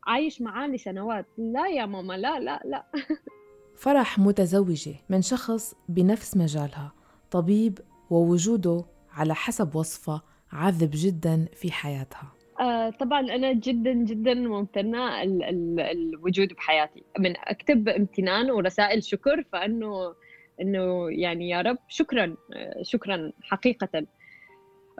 عايش 0.07 0.43
معاه 0.43 0.69
لسنوات. 0.69 1.27
لا 1.39 1.69
يا 1.69 1.87
ماما 1.87 2.15
لا 2.15 2.41
لا 2.41 2.61
لا. 2.65 2.85
فرح 3.81 4.19
متزوجة 4.19 4.95
من 5.09 5.23
شخص 5.23 5.75
بنفس 5.89 6.37
مجالها 6.37 6.93
طبيب 7.31 7.79
ووجوده 8.11 8.85
على 9.13 9.35
حسب 9.35 9.77
وصفة 9.77 10.23
عذب 10.53 10.91
جدا 10.93 11.47
في 11.55 11.73
حياتها. 11.73 12.33
آه 12.61 12.91
طبعا 12.91 13.21
أنا 13.21 13.53
جدا 13.53 13.93
جدا 13.93 14.35
ممتنة 14.35 15.23
ال 15.23 15.43
ال 15.43 15.81
الوجود 15.81 16.53
بحياتي. 16.53 17.03
من 17.19 17.35
أكتب 17.37 17.89
امتنان 17.89 18.51
ورسائل 18.51 19.05
شكر 19.05 19.45
فأنه 19.53 20.15
إنه 20.61 21.11
يعني 21.11 21.51
يا 21.51 21.61
رب 21.61 21.79
شكرا 21.89 22.37
شكرا 22.83 23.33
حقيقه. 23.43 24.07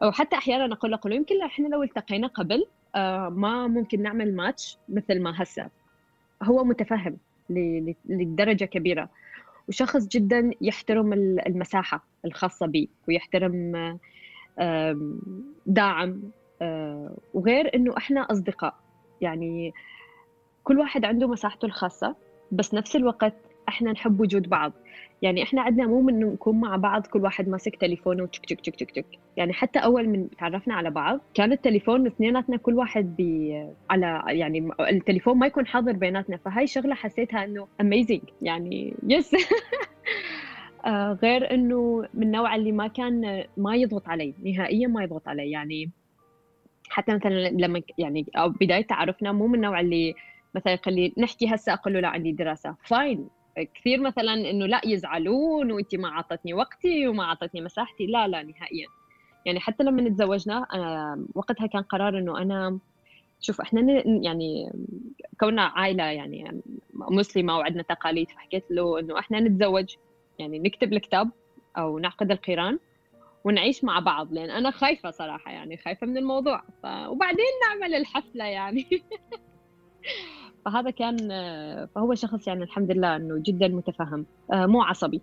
أو 0.03 0.13
حتى 0.13 0.37
أحيانا 0.37 0.75
أقول 0.75 0.91
له 0.91 1.15
يمكن 1.15 1.43
إحنا 1.43 1.69
لو 1.69 1.83
التقينا 1.83 2.27
قبل 2.27 2.67
آه 2.95 3.29
ما 3.29 3.67
ممكن 3.67 4.03
نعمل 4.03 4.37
ماتش 4.37 4.79
مثل 4.89 5.23
ما 5.23 5.43
هسه. 5.43 5.69
هو 6.43 6.65
متفهم. 6.65 7.17
لدرجة 8.09 8.65
كبيرة. 8.65 9.09
وشخص 9.69 10.07
جدا 10.09 10.51
يحترم 10.61 11.13
المساحة 11.13 12.05
الخاصة 12.25 12.67
بي 12.67 12.91
ويحترم 13.09 13.99
داعم 15.67 16.23
وغير 17.35 17.75
إنه 17.75 17.97
إحنا 17.97 18.21
أصدقاء. 18.21 18.75
يعني 19.21 19.73
كل 20.65 20.79
واحد 20.79 21.05
عنده 21.05 21.29
مساحته 21.29 21.67
الخاصة 21.67 22.17
بس 22.53 22.75
نفس 22.75 22.97
الوقت 22.97 23.35
إحنا 23.71 23.93
نحب 23.93 24.21
وجود 24.21 24.49
بعض. 24.49 24.73
يعني 25.23 25.43
إحنا 25.43 25.63
عندنا 25.63 25.87
مو 25.87 26.01
من 26.01 26.21
نكون 26.21 26.61
مع 26.61 26.77
بعض 26.77 27.07
كل 27.07 27.23
واحد 27.23 27.49
ماسك 27.49 27.77
تليفونه 27.77 28.27
تشك 28.27 28.45
تشك 28.45 28.61
تشك 28.61 28.91
تشك. 28.91 29.07
يعني 29.37 29.53
حتى 29.53 29.79
أول 29.79 30.09
من 30.09 30.31
تعرفنا 30.31 30.75
على 30.75 30.91
بعض 30.91 31.21
كان 31.35 31.53
التليفون 31.53 32.07
اثنيناتنا 32.07 32.57
كل 32.57 32.75
واحد 32.75 33.17
بي 33.17 33.67
على 33.91 34.23
يعني 34.29 34.71
التليفون 34.81 35.39
ما 35.39 35.47
يكون 35.47 35.67
حاضر 35.67 35.93
بيناتنا. 35.93 36.37
فهاي 36.37 36.67
شغلة 36.67 36.95
حسيتها 36.95 37.45
إنه 37.45 37.69
amazing 37.81 38.21
يعني 38.43 38.95
yes 39.09 39.35
آه 40.87 41.19
غير 41.23 41.55
إنه 41.55 42.09
من 42.15 42.23
النوع 42.23 42.55
اللي 42.55 42.73
ما 42.73 42.87
كان 42.87 43.45
ما 43.57 43.77
يضغط 43.77 44.09
علي. 44.09 44.35
نهائيا 44.45 44.89
ما 44.89 45.03
يضغط 45.03 45.29
علي. 45.29 45.51
يعني 45.51 45.91
حتى 46.91 47.15
مثلا 47.15 47.49
لما 47.49 47.83
يعني 47.99 48.27
أو 48.37 48.49
بداية 48.49 48.87
تعرفنا 48.87 49.33
مو 49.33 49.47
من 49.47 49.55
النوع 49.55 49.81
اللي 49.81 50.15
مثلا 50.55 50.73
يقول 50.73 50.95
لي 50.95 51.13
نحكي 51.19 51.55
هسه 51.55 51.73
أقول 51.73 51.95
له 51.95 52.01
لا 52.01 52.09
عندي 52.09 52.33
دراسة. 52.33 52.77
فاين 52.85 53.29
كثير 53.75 54.01
مثلا 54.01 54.35
إنه 54.35 54.67
لا 54.67 54.81
يزعلون 54.85 55.73
وانت 55.73 55.95
ما 55.95 56.09
اعطتني 56.09 56.55
وقتي 56.55 57.09
وما 57.09 57.25
اعطتني 57.25 57.61
مساحتي. 57.61 58.07
لا 58.07 58.29
لا 58.29 58.43
نهائيا. 58.43 58.87
يعني 59.47 59.61
حتى 59.61 59.85
لما 59.85 60.09
تزوجنا 60.09 60.67
أنا 60.75 61.19
وقتها 61.35 61.67
كان 61.67 61.83
قرار 61.83 62.19
إنه 62.19 62.39
أنا 62.39 62.79
شوف 63.41 63.61
إحنا 63.61 64.03
يعني 64.07 64.73
كوننا 65.41 65.63
عائلة 65.63 66.05
يعني 66.05 66.63
مسلمة 66.95 67.59
وعندنا 67.59 67.83
تقاليد 67.83 68.31
فحكيت 68.31 68.65
له 68.71 68.99
إنه 69.01 69.19
إحنا 69.19 69.41
نتزوج 69.41 69.97
يعني 70.39 70.59
نكتب 70.59 70.93
الكتاب 70.93 71.31
أو 71.79 71.99
نعقد 71.99 72.31
القيران 72.31 72.79
ونعيش 73.45 73.85
مع 73.85 73.99
بعض 73.99 74.33
لأن 74.33 74.51
أنا 74.51 74.71
خايفة 74.71 75.11
صراحة 75.11 75.53
يعني 75.53 75.77
خايفة 75.77 76.07
من 76.07 76.17
الموضوع. 76.19 76.63
ف... 76.83 76.87
وبعدين 76.87 77.47
نعمل 77.69 77.95
الحفلة 77.95 78.45
يعني. 78.45 78.87
فهذا 80.65 80.91
كان 80.91 81.17
فهو 81.95 82.15
شخص 82.15 82.49
يعني 82.49 82.65
الحمد 82.65 82.91
لله 82.91 83.17
إنه 83.17 83.43
جدا 83.47 83.69
متفهم 83.69 84.27
آه، 84.53 84.67
مو 84.67 84.83
عصبي. 84.83 85.21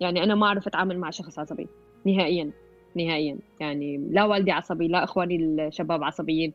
يعني 0.00 0.24
أنا 0.24 0.34
ما 0.34 0.46
اعرف 0.46 0.66
أتعامل 0.66 0.98
مع 0.98 1.10
شخص 1.10 1.38
عصبي 1.38 1.68
نهائيا 2.06 2.50
نهائيا. 2.96 3.38
يعني 3.60 3.96
لا 4.10 4.24
والدي 4.24 4.52
عصبي 4.52 4.88
لا 4.88 5.04
إخواني 5.04 5.36
الشباب 5.36 6.04
عصبيين. 6.04 6.52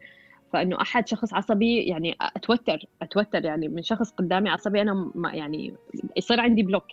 فإنه 0.54 0.82
أحد 0.82 1.08
شخص 1.08 1.34
عصبي 1.34 1.84
يعني 1.84 2.16
أتوتر 2.22 2.80
أتوتر 3.02 3.46
يعني 3.46 3.68
من 3.68 3.84
شخص 3.84 4.12
قدامي 4.12 4.50
عصبي 4.50 4.82
أنا 4.82 5.12
ما 5.16 5.34
يعني 5.34 5.76
يصير 6.18 6.40
عندي 6.40 6.64
block. 6.64 6.86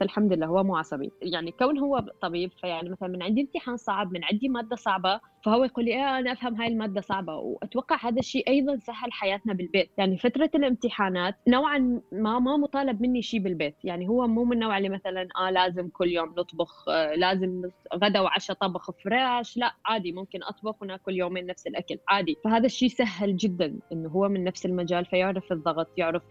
فالحمد 0.00 0.32
لله 0.32 0.46
هو 0.46 0.64
مو 0.64 0.76
عصبي. 0.76 1.12
يعني 1.22 1.52
كون 1.52 1.78
هو 1.78 2.04
طبيب 2.20 2.50
فيعني 2.60 2.88
مثلا 2.88 3.08
من 3.08 3.22
عندي 3.22 3.40
امتحان 3.40 3.76
صعب 3.76 4.12
من 4.12 4.24
عندي 4.24 4.48
مادة 4.48 4.76
صعبة 4.76 5.20
فهو 5.44 5.64
يقول 5.64 5.84
لي 5.84 5.90
إيه 5.90 6.18
أنا 6.18 6.32
أفهم 6.32 6.54
هاي 6.54 6.68
المادة 6.68 7.00
صعبة. 7.00 7.36
وأتوقع 7.36 7.96
هذا 8.08 8.18
الشيء 8.18 8.48
أيضا 8.48 8.76
سهل 8.76 9.12
حياتنا 9.12 9.52
بالبيت. 9.52 9.90
يعني 9.98 10.18
فترة 10.18 10.50
الامتحانات 10.54 11.34
نوعا 11.48 12.00
ما 12.12 12.38
ما 12.38 12.56
مطالب 12.56 13.02
مني 13.02 13.22
شيء 13.22 13.40
بالبيت. 13.40 13.76
يعني 13.84 14.08
هو 14.08 14.26
مو 14.26 14.44
من 14.44 14.52
النوع 14.52 14.78
اللي 14.78 14.88
مثلا 14.88 15.28
آه 15.40 15.50
لازم 15.50 15.88
كل 15.88 16.08
يوم 16.08 16.28
نطبخ 16.38 16.88
آه 16.88 17.14
لازم 17.14 17.62
غدا 17.94 18.20
وعشاء 18.20 18.56
طبخ 18.56 18.90
fresh 18.90 19.56
لا 19.56 19.74
عادي 19.84 20.12
ممكن 20.12 20.42
أطبخ 20.42 20.82
ونأكل 20.82 21.16
يومين 21.16 21.46
نفس 21.46 21.66
الأكل 21.66 21.98
عادي. 22.08 22.36
فهذا 22.44 22.66
الشيء 22.66 22.88
سهل 22.88 23.36
جدا 23.36 23.78
إنه 23.92 24.08
هو 24.08 24.28
من 24.28 24.44
نفس 24.44 24.66
المجال 24.66 25.04
فيعرف 25.04 25.52
الضغط 25.52 25.88
يعرف 25.98 26.22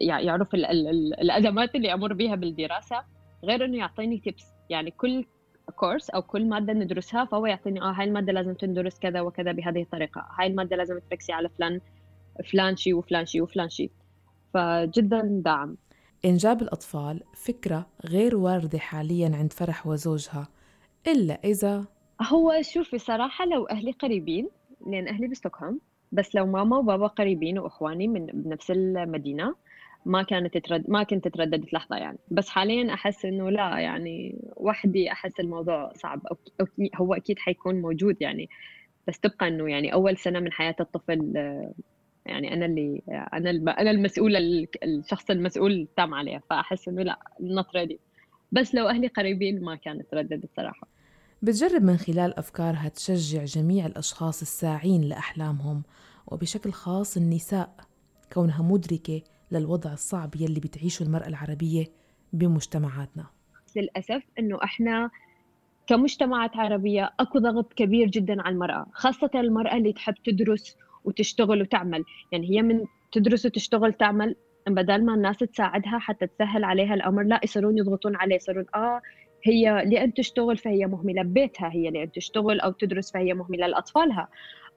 يعرف 0.00 0.54
ال 0.54 0.64
ال 0.66 0.88
ال 0.88 1.20
الأزمات 1.20 1.74
اللي 1.74 1.94
أمر 1.94 2.12
بها 2.12 2.34
بالدراسة. 2.34 3.04
غير 3.44 3.64
إنه 3.64 3.78
يعطيني 3.78 4.18
تبس 4.18 4.54
يعني 4.70 4.90
كل 4.90 5.24
كورس 5.76 6.10
أو 6.10 6.22
كل 6.22 6.48
مادة 6.48 6.72
ندرسها 6.72 7.24
فهو 7.24 7.46
يعطيني 7.46 7.82
آه 7.82 7.92
هاي 7.92 8.04
المادة 8.04 8.32
لازم 8.32 8.54
تندرس 8.54 8.98
كذا 8.98 9.20
وكذا 9.20 9.52
بهذه 9.52 9.82
الطريقة. 9.82 10.26
هاي 10.38 10.46
المادة 10.46 10.76
لازم 10.76 10.98
تركزي 11.10 11.32
على 11.32 11.48
فلان 11.48 11.80
فلان 12.52 12.76
شيء 12.76 12.94
وفلان 12.94 13.26
شيء 13.26 13.42
وفلان 13.42 13.68
شيء 13.68 13.90
فجدا 14.54 15.40
دعم. 15.44 15.76
إنجاب 16.24 16.62
الأطفال 16.62 17.22
فكرة 17.34 17.86
غير 18.06 18.36
واردة 18.36 18.78
حاليا 18.78 19.36
عند 19.36 19.52
فرح 19.52 19.86
وزوجها 19.86 20.48
إلا 21.06 21.40
إذا 21.44 21.84
هو 22.22 22.62
شوفي 22.62 22.98
صراحة 22.98 23.46
لو 23.46 23.64
أهلي 23.64 23.90
قريبين 23.92 24.48
لأن 24.86 25.08
أهلي 25.08 25.28
بستوكهولم 25.28 25.80
بس 26.12 26.34
لو 26.34 26.46
ماما 26.46 26.78
وبابا 26.78 27.06
قريبين 27.06 27.58
وإخواني 27.58 28.08
من 28.08 28.26
بنفس 28.26 28.70
المدينة 28.70 29.54
ما 30.06 30.22
كانت 30.22 30.58
ترد 30.58 30.84
ما 30.90 31.02
كنت 31.02 31.28
ترددت 31.28 31.72
لحظة 31.72 31.96
يعني. 31.96 32.18
بس 32.30 32.48
حاليا 32.48 32.94
أحس 32.94 33.24
إنه 33.24 33.50
لا 33.50 33.78
يعني 33.78 34.38
وحدي 34.56 35.12
أحس 35.12 35.40
الموضوع 35.40 35.92
صعب. 35.92 36.26
أو 36.26 36.36
هو 36.96 37.14
أكيد 37.14 37.38
حيكون 37.38 37.80
موجود 37.80 38.16
يعني. 38.20 38.48
بس 39.08 39.20
تبقى 39.20 39.48
إنه 39.48 39.70
يعني 39.70 39.92
أول 39.92 40.16
سنة 40.16 40.40
من 40.40 40.52
حياة 40.52 40.76
الطفل 40.80 41.32
يعني 42.26 42.54
أنا 42.54 42.66
اللي 42.66 43.02
أنا 43.08 43.50
أنا 43.80 43.90
المسؤولة 43.90 44.66
الشخص 44.84 45.30
المسؤول 45.30 45.72
التام 45.72 46.14
عليها 46.14 46.42
فأحس 46.50 46.88
إنه 46.88 47.02
لا 47.02 47.18
not 47.40 47.76
ready 47.76 48.00
بس 48.52 48.74
لو 48.74 48.88
أهلي 48.88 49.06
قريبين 49.06 49.64
ما 49.64 49.76
كنت 49.76 50.10
أتردد 50.10 50.42
الصراحه 50.42 50.88
بتجرب 51.42 51.82
من 51.82 51.96
خلال 51.96 52.38
أفكارها 52.38 52.88
تشجع 52.88 53.44
جميع 53.44 53.86
الأشخاص 53.86 54.40
الساعين 54.40 55.00
لأحلامهم. 55.00 55.82
وبشكل 56.26 56.72
خاص 56.72 57.16
النساء 57.16 57.76
كونها 58.32 58.62
مدركة 58.62 59.22
للوضع 59.52 59.92
الصعب 59.92 60.36
يلي 60.36 60.60
بتعيشه 60.60 61.02
المرأة 61.02 61.26
العربية 61.26 61.84
بمجتمعاتنا. 62.32 63.26
للأسف 63.76 64.22
إنه 64.38 64.58
إحنا 64.64 65.10
كمجتمعات 65.86 66.56
عربية 66.56 67.10
أكو 67.20 67.38
ضغط 67.38 67.72
كبير 67.72 68.06
جدا 68.08 68.42
على 68.42 68.52
المرأة 68.54 68.86
خاصة 68.92 69.30
المرأة 69.34 69.76
اللي 69.76 69.92
تحب 69.92 70.14
تدرس 70.24 70.76
وتشتغل 71.04 71.62
وتعمل. 71.62 72.04
يعني 72.32 72.50
هي 72.50 72.62
من 72.62 72.84
تدرس 73.12 73.46
وتشتغل 73.46 73.92
تعمل 73.92 74.36
بدل 74.66 75.04
ما 75.04 75.14
الناس 75.14 75.38
تساعدها 75.38 75.98
حتى 75.98 76.26
تسهل 76.26 76.64
عليها 76.64 76.94
الأمر 76.94 77.22
لا 77.22 77.40
يصيرون 77.44 77.78
يضغطون 77.78 78.16
عليه 78.16 78.36
يصيرون 78.36 78.64
آه 78.74 79.00
هي 79.44 79.84
لأن 79.86 80.14
تشتغل 80.14 80.56
فهي 80.56 80.86
مهملة 80.86 81.22
ببيتها 81.22 81.72
هي 81.72 81.90
لأن 81.90 82.12
تشتغل 82.12 82.60
أو 82.60 82.72
تدرس 82.72 83.12
فهي 83.12 83.34
مهملة 83.34 83.66
لأطفالها. 83.66 84.28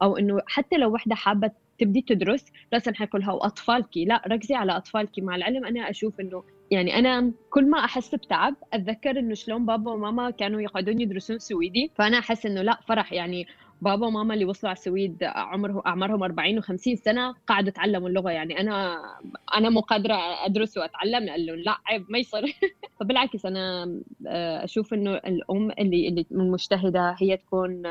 أو 0.02 0.18
إنه 0.18 0.42
حتى 0.48 0.78
لو 0.78 0.94
وحدة 0.94 1.16
حابة 1.16 1.52
تبدي 1.80 2.02
تدرس 2.02 2.46
لازم 2.72 2.94
حيقولها 2.94 3.32
واطفالك 3.32 3.98
لا 3.98 4.22
ركزي 4.28 4.56
على 4.56 4.78
اطفالك 4.78 5.20
مع 5.20 5.36
العلم 5.36 5.66
أنا 5.66 5.90
أشوف 5.90 6.20
إنه 6.20 6.44
يعني 6.72 7.00
أنا 7.00 7.32
كل 7.50 7.70
ما 7.70 7.86
أحس 7.86 8.16
بتعب 8.16 8.56
أتذكر 8.74 9.20
إنه 9.20 9.34
شلون 9.34 9.66
بابا 9.66 9.92
وماما 9.92 10.30
كانوا 10.30 10.62
يقعدون 10.62 11.02
يدرسون 11.02 11.40
سويدي. 11.40 11.92
فأنا 11.96 12.20
أحس 12.20 12.46
إنه 12.46 12.62
لا 12.62 12.80
فرح. 12.88 13.14
يعني 13.14 13.48
بابا 13.82 14.08
وماما 14.08 14.34
اللي 14.34 14.46
وصلوا 14.46 14.70
على 14.70 14.78
السويد 14.78 15.24
عمره 15.24 15.84
أعمارهم 15.86 16.24
40 16.24 16.62
و50 16.62 16.76
سنة 16.96 17.36
قاعدوا 17.48 17.70
يتعلموا 17.70 18.10
اللغة. 18.10 18.32
يعني 18.32 18.60
أنا 18.60 18.98
أنا 19.58 19.70
مو 19.70 19.80
قادرة 19.80 20.16
أدرس 20.46 20.78
وأتعلم 20.78 21.30
قال 21.30 21.46
له 21.46 21.56
لا 21.56 21.78
عيب 21.86 22.06
ما 22.10 22.18
يصير. 22.18 22.44
فبالعكس 23.00 23.46
أنا 23.46 23.84
آه، 24.28 24.64
أشوف 24.64 24.94
إنه 24.94 25.16
الأم 25.16 25.72
اللي 25.72 26.08
اللي 26.08 26.26
مجتهدة 26.32 27.16
هي 27.20 27.38
تكون 27.38 27.84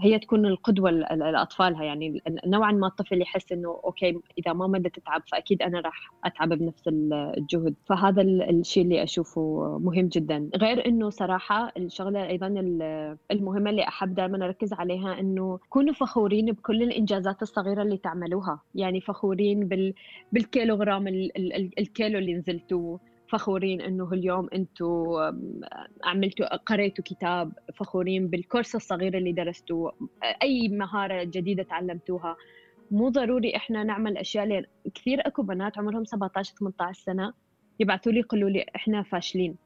هي 0.00 0.18
تكون 0.18 0.46
القدوة 0.46 0.90
لأطفالها. 0.90 1.84
يعني 1.84 2.22
نوعا 2.46 2.72
ما 2.72 2.86
الطفل 2.86 3.22
يحس 3.22 3.52
إنه 3.52 3.80
أوكي 3.84 4.20
إذا 4.38 4.52
ماما 4.52 4.78
بدها 4.78 4.90
تتعب 4.90 5.22
فأكيد 5.32 5.62
أنا 5.62 5.80
راح 5.80 6.10
أتعب 6.24 6.48
بنفس 6.48 6.88
الجهد. 6.88 7.74
فهذا 7.86 8.22
الشيء 8.22 8.82
اللي 8.82 9.02
أشوفه 9.02 9.78
مهم 9.82 10.08
جدا. 10.08 10.50
غير 10.56 10.86
إنه 10.86 11.10
صراحة 11.10 11.72
الشغلة 11.76 12.28
أيضا 12.28 12.46
المهمة 13.30 13.70
اللي 13.70 13.88
أحب 13.88 14.14
دائما 14.14 14.44
أركز 14.44 14.72
عليها 14.72 15.20
إنه 15.20 15.58
كونوا 15.68 15.94
فخورين 15.94 16.52
بكل 16.52 16.82
الإنجازات 16.82 17.42
الصغيرة 17.42 17.82
اللي 17.82 17.96
تعملوها. 17.96 18.60
يعني 18.74 19.00
فخورين 19.00 19.68
بال 19.68 19.94
بالكيلوغرام 20.32 21.08
الكيلو 21.78 22.18
اللي 22.18 22.34
نزلتوه. 22.34 23.00
فخورين 23.34 23.80
إنه 23.80 24.12
اليوم 24.12 24.48
أنتم 24.54 25.04
عملتوا 26.04 26.56
قريتوا 26.56 27.04
كتاب 27.04 27.52
فخورين 27.74 28.28
بالكورس 28.28 28.74
الصغير 28.74 29.16
اللي 29.16 29.32
درستوه. 29.32 29.92
أي 30.42 30.68
مهارة 30.68 31.24
جديدة 31.24 31.62
تعلمتوها. 31.62 32.36
مو 32.90 33.08
ضروري 33.08 33.56
إحنا 33.56 33.84
نعمل 33.84 34.16
أشياء 34.16 34.46
لأن 34.46 34.64
كثير 34.94 35.26
أكو 35.26 35.42
بنات 35.42 35.78
عمرهم 35.78 36.04
17 36.04 36.54
18 36.54 37.02
سنة 37.02 37.32
يبعثوا 37.80 38.12
لي 38.12 38.20
يقولوا 38.20 38.50
لي 38.50 38.66
إحنا 38.76 39.02
فاشلين. 39.02 39.56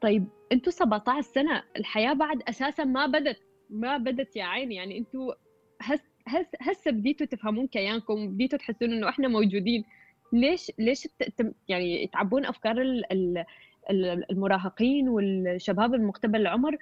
طيب 0.00 0.26
أنتم 0.52 0.70
17 0.70 1.20
سنة 1.20 1.62
الحياة 1.76 2.12
بعد 2.12 2.42
أساسا 2.48 2.84
ما 2.84 3.06
بدت 3.06 3.38
ما 3.70 3.96
بدت 3.96 4.36
يا 4.36 4.44
عيني. 4.44 4.74
يعني 4.74 4.98
أنتم 4.98 5.30
هس 5.82 6.00
هس 6.26 6.46
هسه 6.60 6.90
بديتوا 6.90 7.26
تفهمون 7.26 7.66
كيانكم 7.66 8.28
بديتوا 8.28 8.58
تحسون 8.58 8.92
إنه 8.92 9.08
إحنا 9.08 9.28
موجودين. 9.28 9.84
ليش 10.32 10.72
ليش 10.78 11.08
يعني 11.68 12.06
تعبون 12.06 12.46
أفكار 12.46 13.02
المراهقين 14.30 15.08
والشباب 15.08 15.94
المقتبل 15.94 16.40
العمر 16.40 16.76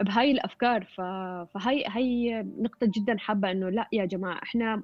بهاي 0.00 0.30
الأفكار. 0.30 0.84
فهاي 0.84 1.84
هي 1.88 2.42
نقطة 2.58 2.90
جدا 2.96 3.18
حابة 3.18 3.50
إنه 3.50 3.68
لا 3.68 3.88
يا 3.92 4.04
جماعة 4.04 4.42
إحنا 4.42 4.82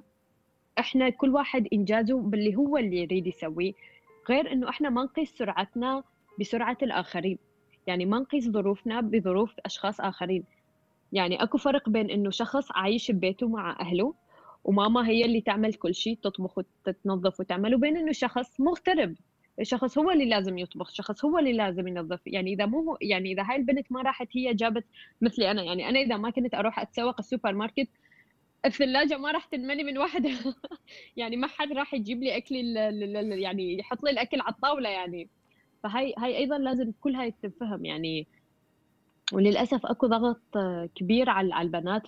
إحنا 0.79 1.09
كل 1.09 1.29
واحد 1.29 1.67
إنجازه 1.73 2.21
باللي 2.21 2.55
هو 2.55 2.77
اللي 2.77 2.97
يريد 2.97 3.27
يسويه 3.27 3.73
غير 4.29 4.51
إنه 4.51 4.69
إحنا 4.69 4.89
ما 4.89 5.03
نقيس 5.03 5.37
سرعتنا 5.37 6.03
بسرعة 6.39 6.77
الآخرين. 6.81 7.37
يعني 7.87 8.05
ما 8.05 8.19
نقيس 8.19 8.49
ظروفنا 8.49 9.01
بظروف 9.01 9.53
أشخاص 9.65 10.01
آخرين. 10.01 10.43
يعني 11.11 11.43
أكو 11.43 11.57
فرق 11.57 11.89
بين 11.89 12.09
إنه 12.09 12.29
شخص 12.29 12.67
عايش 12.71 13.11
ببيته 13.11 13.47
مع 13.47 13.77
أهله 13.79 14.13
وماما 14.63 15.07
هي 15.07 15.25
اللي 15.25 15.41
تعمل 15.41 15.73
كل 15.73 15.95
شيء 15.95 16.17
تطبخ 16.23 16.57
وتنظف 16.57 17.39
وتعمل. 17.39 17.75
وبين 17.75 17.97
إنه 17.97 18.11
شخص 18.11 18.59
مغترب. 18.59 19.15
شخص 19.61 19.97
هو 19.97 20.11
اللي 20.11 20.25
لازم 20.25 20.57
يطبخ 20.57 20.89
شخص 20.91 21.25
هو 21.25 21.39
اللي 21.39 21.53
لازم 21.53 21.87
ينظف. 21.87 22.19
يعني 22.27 22.53
إذا 22.53 22.65
مو 22.65 22.97
يعني 23.01 23.31
إذا 23.31 23.43
هاي 23.43 23.55
البنت 23.55 23.91
ما 23.91 24.01
راحت 24.01 24.27
هي 24.31 24.53
جابت 24.53 24.85
مثلي 25.21 25.51
أنا. 25.51 25.63
يعني 25.63 25.89
أنا 25.89 25.99
إذا 25.99 26.17
ما 26.17 26.29
كنت 26.29 26.53
أروح 26.55 26.79
أتسوق 26.79 27.15
السوبر 27.19 27.53
ماركت 27.53 27.87
الثلاجة 28.65 29.17
ما 29.17 29.31
راح 29.31 29.45
تنملي 29.45 29.83
من 29.83 29.97
وحدها 29.97 30.55
يعني 31.17 31.37
ما 31.37 31.47
حد 31.47 31.71
راح 31.73 31.93
يجيب 31.93 32.23
لي 32.23 32.37
أكلي 32.37 32.73
يعني 33.41 33.79
يحط 33.79 34.03
لي 34.03 34.09
الأكل 34.11 34.41
على 34.41 34.53
الطاولة 34.53 34.89
يعني. 34.89 35.29
فهي 35.83 36.13
هاي 36.17 36.37
أيضا 36.37 36.57
لازم 36.57 36.91
كلها 37.01 37.29
تتفهم 37.29 37.85
يعني 37.85 38.27
وللأسف 39.31 39.85
أكو 39.85 40.07
ضغط 40.07 40.57
كبير 40.95 41.29
على 41.29 41.61
البنات 41.61 42.03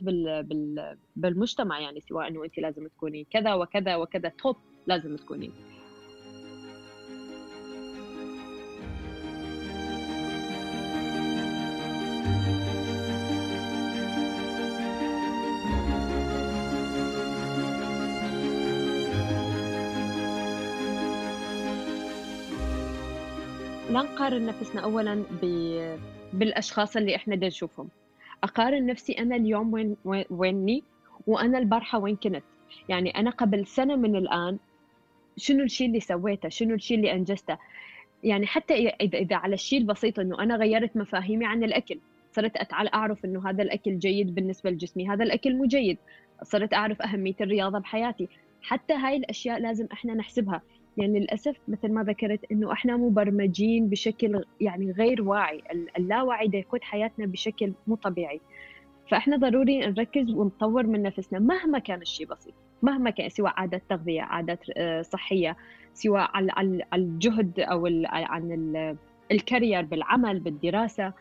بالمجتمع 1.16 1.80
يعني 1.80 2.02
سواء 2.02 2.28
إنه 2.28 2.44
انت 2.46 2.58
لازم 2.58 2.88
تكوني 2.88 3.28
كذا 3.32 3.54
وكذا 3.54 3.96
وكذا 3.96 4.30
توب 4.30 4.56
لازم 4.88 5.16
تكوني. 5.16 5.52
لا 23.90 24.02
نقارن 24.02 24.46
نفسنا 24.46 24.82
اولا 24.82 25.24
بالأشخاص 26.40 26.98
اللي 26.98 27.16
إحنا 27.16 27.36
بدنا 27.36 27.48
نشوفهم 27.48 27.90
أقارن 28.44 28.86
نفسي 28.86 29.14
أنا 29.14 29.36
اليوم 29.36 29.74
وين 29.74 30.26
ويني 30.30 30.84
وأنا 31.28 31.58
البارحه 31.58 32.00
وين 32.00 32.16
كنت. 32.16 32.44
يعني 32.90 33.10
أنا 33.10 33.30
قبل 33.30 33.68
سنة 33.68 33.96
من 33.96 34.16
الآن 34.16 34.58
شنو 35.38 35.64
الشيء 35.64 35.88
اللي 35.88 36.00
سويته؟ 36.00 36.50
شنو 36.50 36.76
الشيء 36.76 36.98
اللي 36.98 37.14
أنجزته؟ 37.14 37.58
يعني 38.24 38.48
حتى 38.48 38.90
إذا 38.90 39.18
إذا 39.18 39.36
على 39.36 39.54
الشيء 39.54 39.80
البسيط 39.80 40.20
إنه 40.20 40.44
أنا 40.44 40.56
غيرت 40.56 40.98
مفاهيمي 40.98 41.46
عن 41.46 41.64
الأكل 41.64 42.00
صرت 42.32 42.58
أتعال 42.58 42.94
أعرف 42.94 43.26
إنه 43.26 43.50
هذا 43.50 43.64
الأكل 43.64 44.00
جيد 44.00 44.36
بالنسبة 44.36 44.70
لجسمي 44.70 45.10
هذا 45.10 45.24
الأكل 45.24 45.56
مو 45.56 45.66
جيد 45.66 45.98
صرت 46.44 46.74
أعرف 46.74 47.02
أهمية 47.02 47.36
الرياضة 47.42 47.80
بحياتي. 47.80 48.28
حتى 48.62 48.94
هاي 48.94 49.18
الأشياء 49.18 49.60
لازم 49.60 49.88
إحنا 49.94 50.14
نحسبها. 50.14 50.62
يعني 50.98 51.20
للأسف 51.20 51.56
مثل 51.68 51.92
ما 51.92 52.04
ذكرت 52.04 52.40
إنه 52.52 52.72
إحنا 52.72 52.98
مبرمجين 52.98 53.90
بشكل 53.90 54.44
يعني 54.62 54.92
غير 54.92 55.22
واعي 55.24 55.62
اللاوعي 55.98 56.48
ده 56.48 56.58
يقود 56.58 56.82
حياتنا 56.84 57.26
بشكل 57.26 57.74
مو 57.88 57.96
طبيعي. 57.96 58.42
فإحنا 59.12 59.38
ضروري 59.38 59.80
نركز 59.80 60.32
ونطور 60.32 60.88
من 60.88 61.02
نفسنا 61.02 61.40
مهما 61.40 61.80
كان 61.80 62.02
الشيء 62.02 62.28
بسيط 62.28 62.54
مهما 62.82 63.10
كان 63.10 63.30
سواء 63.30 63.54
عادات 63.58 63.84
تغذية 63.90 64.22
عادات 64.22 64.60
آه، 64.78 65.02
صحية 65.02 65.58
سواء 65.94 66.30
على 66.34 66.84
الجهد 66.94 67.60
أو 67.60 67.88
عن 68.06 68.96
ال 69.32 69.39
career 69.39 69.82
بالعمل 69.82 70.40
بالدراسة. 70.40 71.14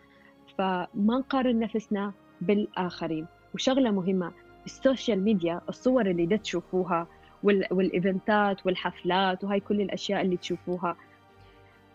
فما 0.58 0.88
نقارن 0.96 1.58
نفسنا 1.58 2.12
بالآخرين. 2.40 3.26
وشغلة 3.54 3.90
مهمة 3.90 4.32
ال 4.66 4.74
social 4.74 5.20
media 5.24 5.60
الصور 5.68 6.06
اللي 6.10 6.38
تشوفوها 6.38 7.06
والإيفنتات 7.44 8.66
والحفلات 8.66 9.44
وهاي 9.44 9.60
كل 9.60 9.80
الأشياء 9.80 10.22
اللي 10.22 10.36
تشوفوها. 10.36 10.96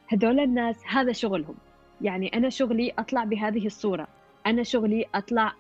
هذول 0.07 0.39
الناس 0.39 0.83
هذا 0.88 1.12
شغلهم. 1.12 1.55
يعني 2.01 2.27
أنا 2.27 2.49
شغلي 2.49 2.93
أطلع 2.99 3.23
بهذه 3.23 3.65
الصورة. 3.65 4.07
أنا 4.45 4.63
شغلي 4.63 5.05
أطلع 5.15 5.53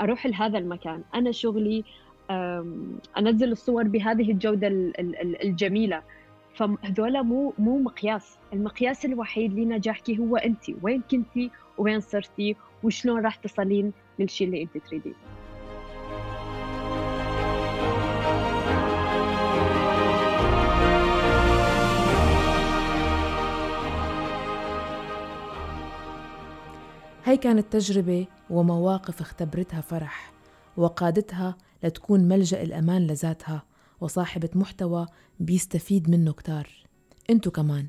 أروح 0.00 0.26
لهذا 0.26 0.58
المكان. 0.58 1.02
أنا 1.14 1.32
شغلي 1.32 1.84
أنزل 3.18 3.52
الصور 3.52 3.82
بهذه 3.82 4.30
الجودة 4.30 4.68
الجميلة. 5.44 6.02
فهذول 6.54 7.22
مو 7.22 7.54
مو 7.58 7.78
مقياس. 7.78 8.38
المقياس 8.52 9.04
الوحيد 9.04 9.58
لنجاحك 9.58 10.10
هو 10.10 10.36
انت 10.36 10.64
وين 10.82 11.02
كنتي؟ 11.10 11.50
وين 11.78 12.00
صرتي؟ 12.00 12.56
وشلون 12.82 13.24
راح 13.24 13.36
تصلين 13.36 13.92
للشيء 14.18 14.46
اللي 14.46 14.62
انت 14.62 14.78
تريديه 14.78 15.12
هي 27.30 27.36
كانت 27.36 27.72
تجربة 27.72 28.26
ومواقف 28.50 29.20
اختبرتها 29.20 29.80
فرح 29.80 30.32
وقادتها 30.76 31.56
لتكون 31.82 32.20
ملجأ 32.20 32.62
الأمان 32.62 33.06
لذاتها 33.06 33.62
وصاحبة 34.00 34.48
محتوى 34.54 35.06
بيستفيد 35.40 36.10
منه 36.10 36.32
كتار. 36.32 36.68
انتو 37.30 37.50
كمان 37.50 37.86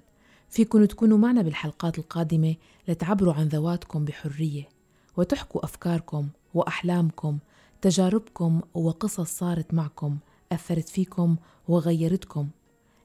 فيكن 0.50 0.88
تكونوا 0.88 1.18
معنا 1.18 1.42
بالحلقات 1.42 2.00
القادمة 2.00 2.56
لتعبروا 2.88 3.34
عن 3.34 3.48
ذواتكم 3.48 4.06
بحرية 4.06 4.70
وتحكوا 5.18 5.66
أفكاركم 5.66 6.30
وأحلامكم 6.54 7.40
تجاربكم 7.82 8.62
وقصص 8.74 9.38
صارت 9.38 9.74
معكم 9.74 10.18
أثرت 10.52 10.90
فيكم 10.90 11.36
وغيرتكم. 11.68 12.50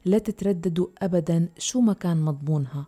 لا 0.04 0.18
تترددوا 0.18 0.86
أبدا 0.98 1.48
شو 1.58 1.80
ما 1.80 1.92
كان 1.92 2.22
مضمونها. 2.22 2.86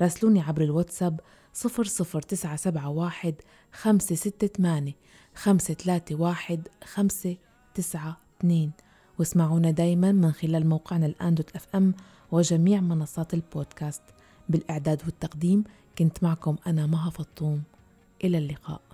راسلوني 0.00 0.40
عبر 0.40 0.62
الواتساب 0.62 1.20
صفر 1.54 1.84
صفر 1.84 2.22
تسعة 2.22 2.56
سبعة 2.56 2.88
واحد 2.88 3.34
خمسة 3.72 4.14
ستة 4.14 4.46
ثمانية 4.46 4.92
خمسة 5.34 5.74
ثلاثة 5.74 6.14
واحد 6.14 6.68
خمسة 6.84 7.36
تسعة 7.74 8.16
اثنين 8.38 8.72
واسمعونا 9.18 9.70
دايما 9.70 10.12
من 10.12 10.32
خلال 10.32 10.68
موقعنا 10.68 11.06
الآن 11.06 11.34
دوت 11.34 11.56
أف 11.56 11.66
أم 11.74 11.94
وجميع 12.32 12.80
منصات 12.80 13.34
البودكاست 13.34 14.02
بالإعداد 14.48 15.02
والتقديم 15.04 15.64
كنت 15.98 16.22
معكم 16.22 16.56
أنا 16.66 16.86
مها 16.86 17.10
فطوم. 17.10 17.62
إلى 18.24 18.38
اللقاء. 18.38 18.93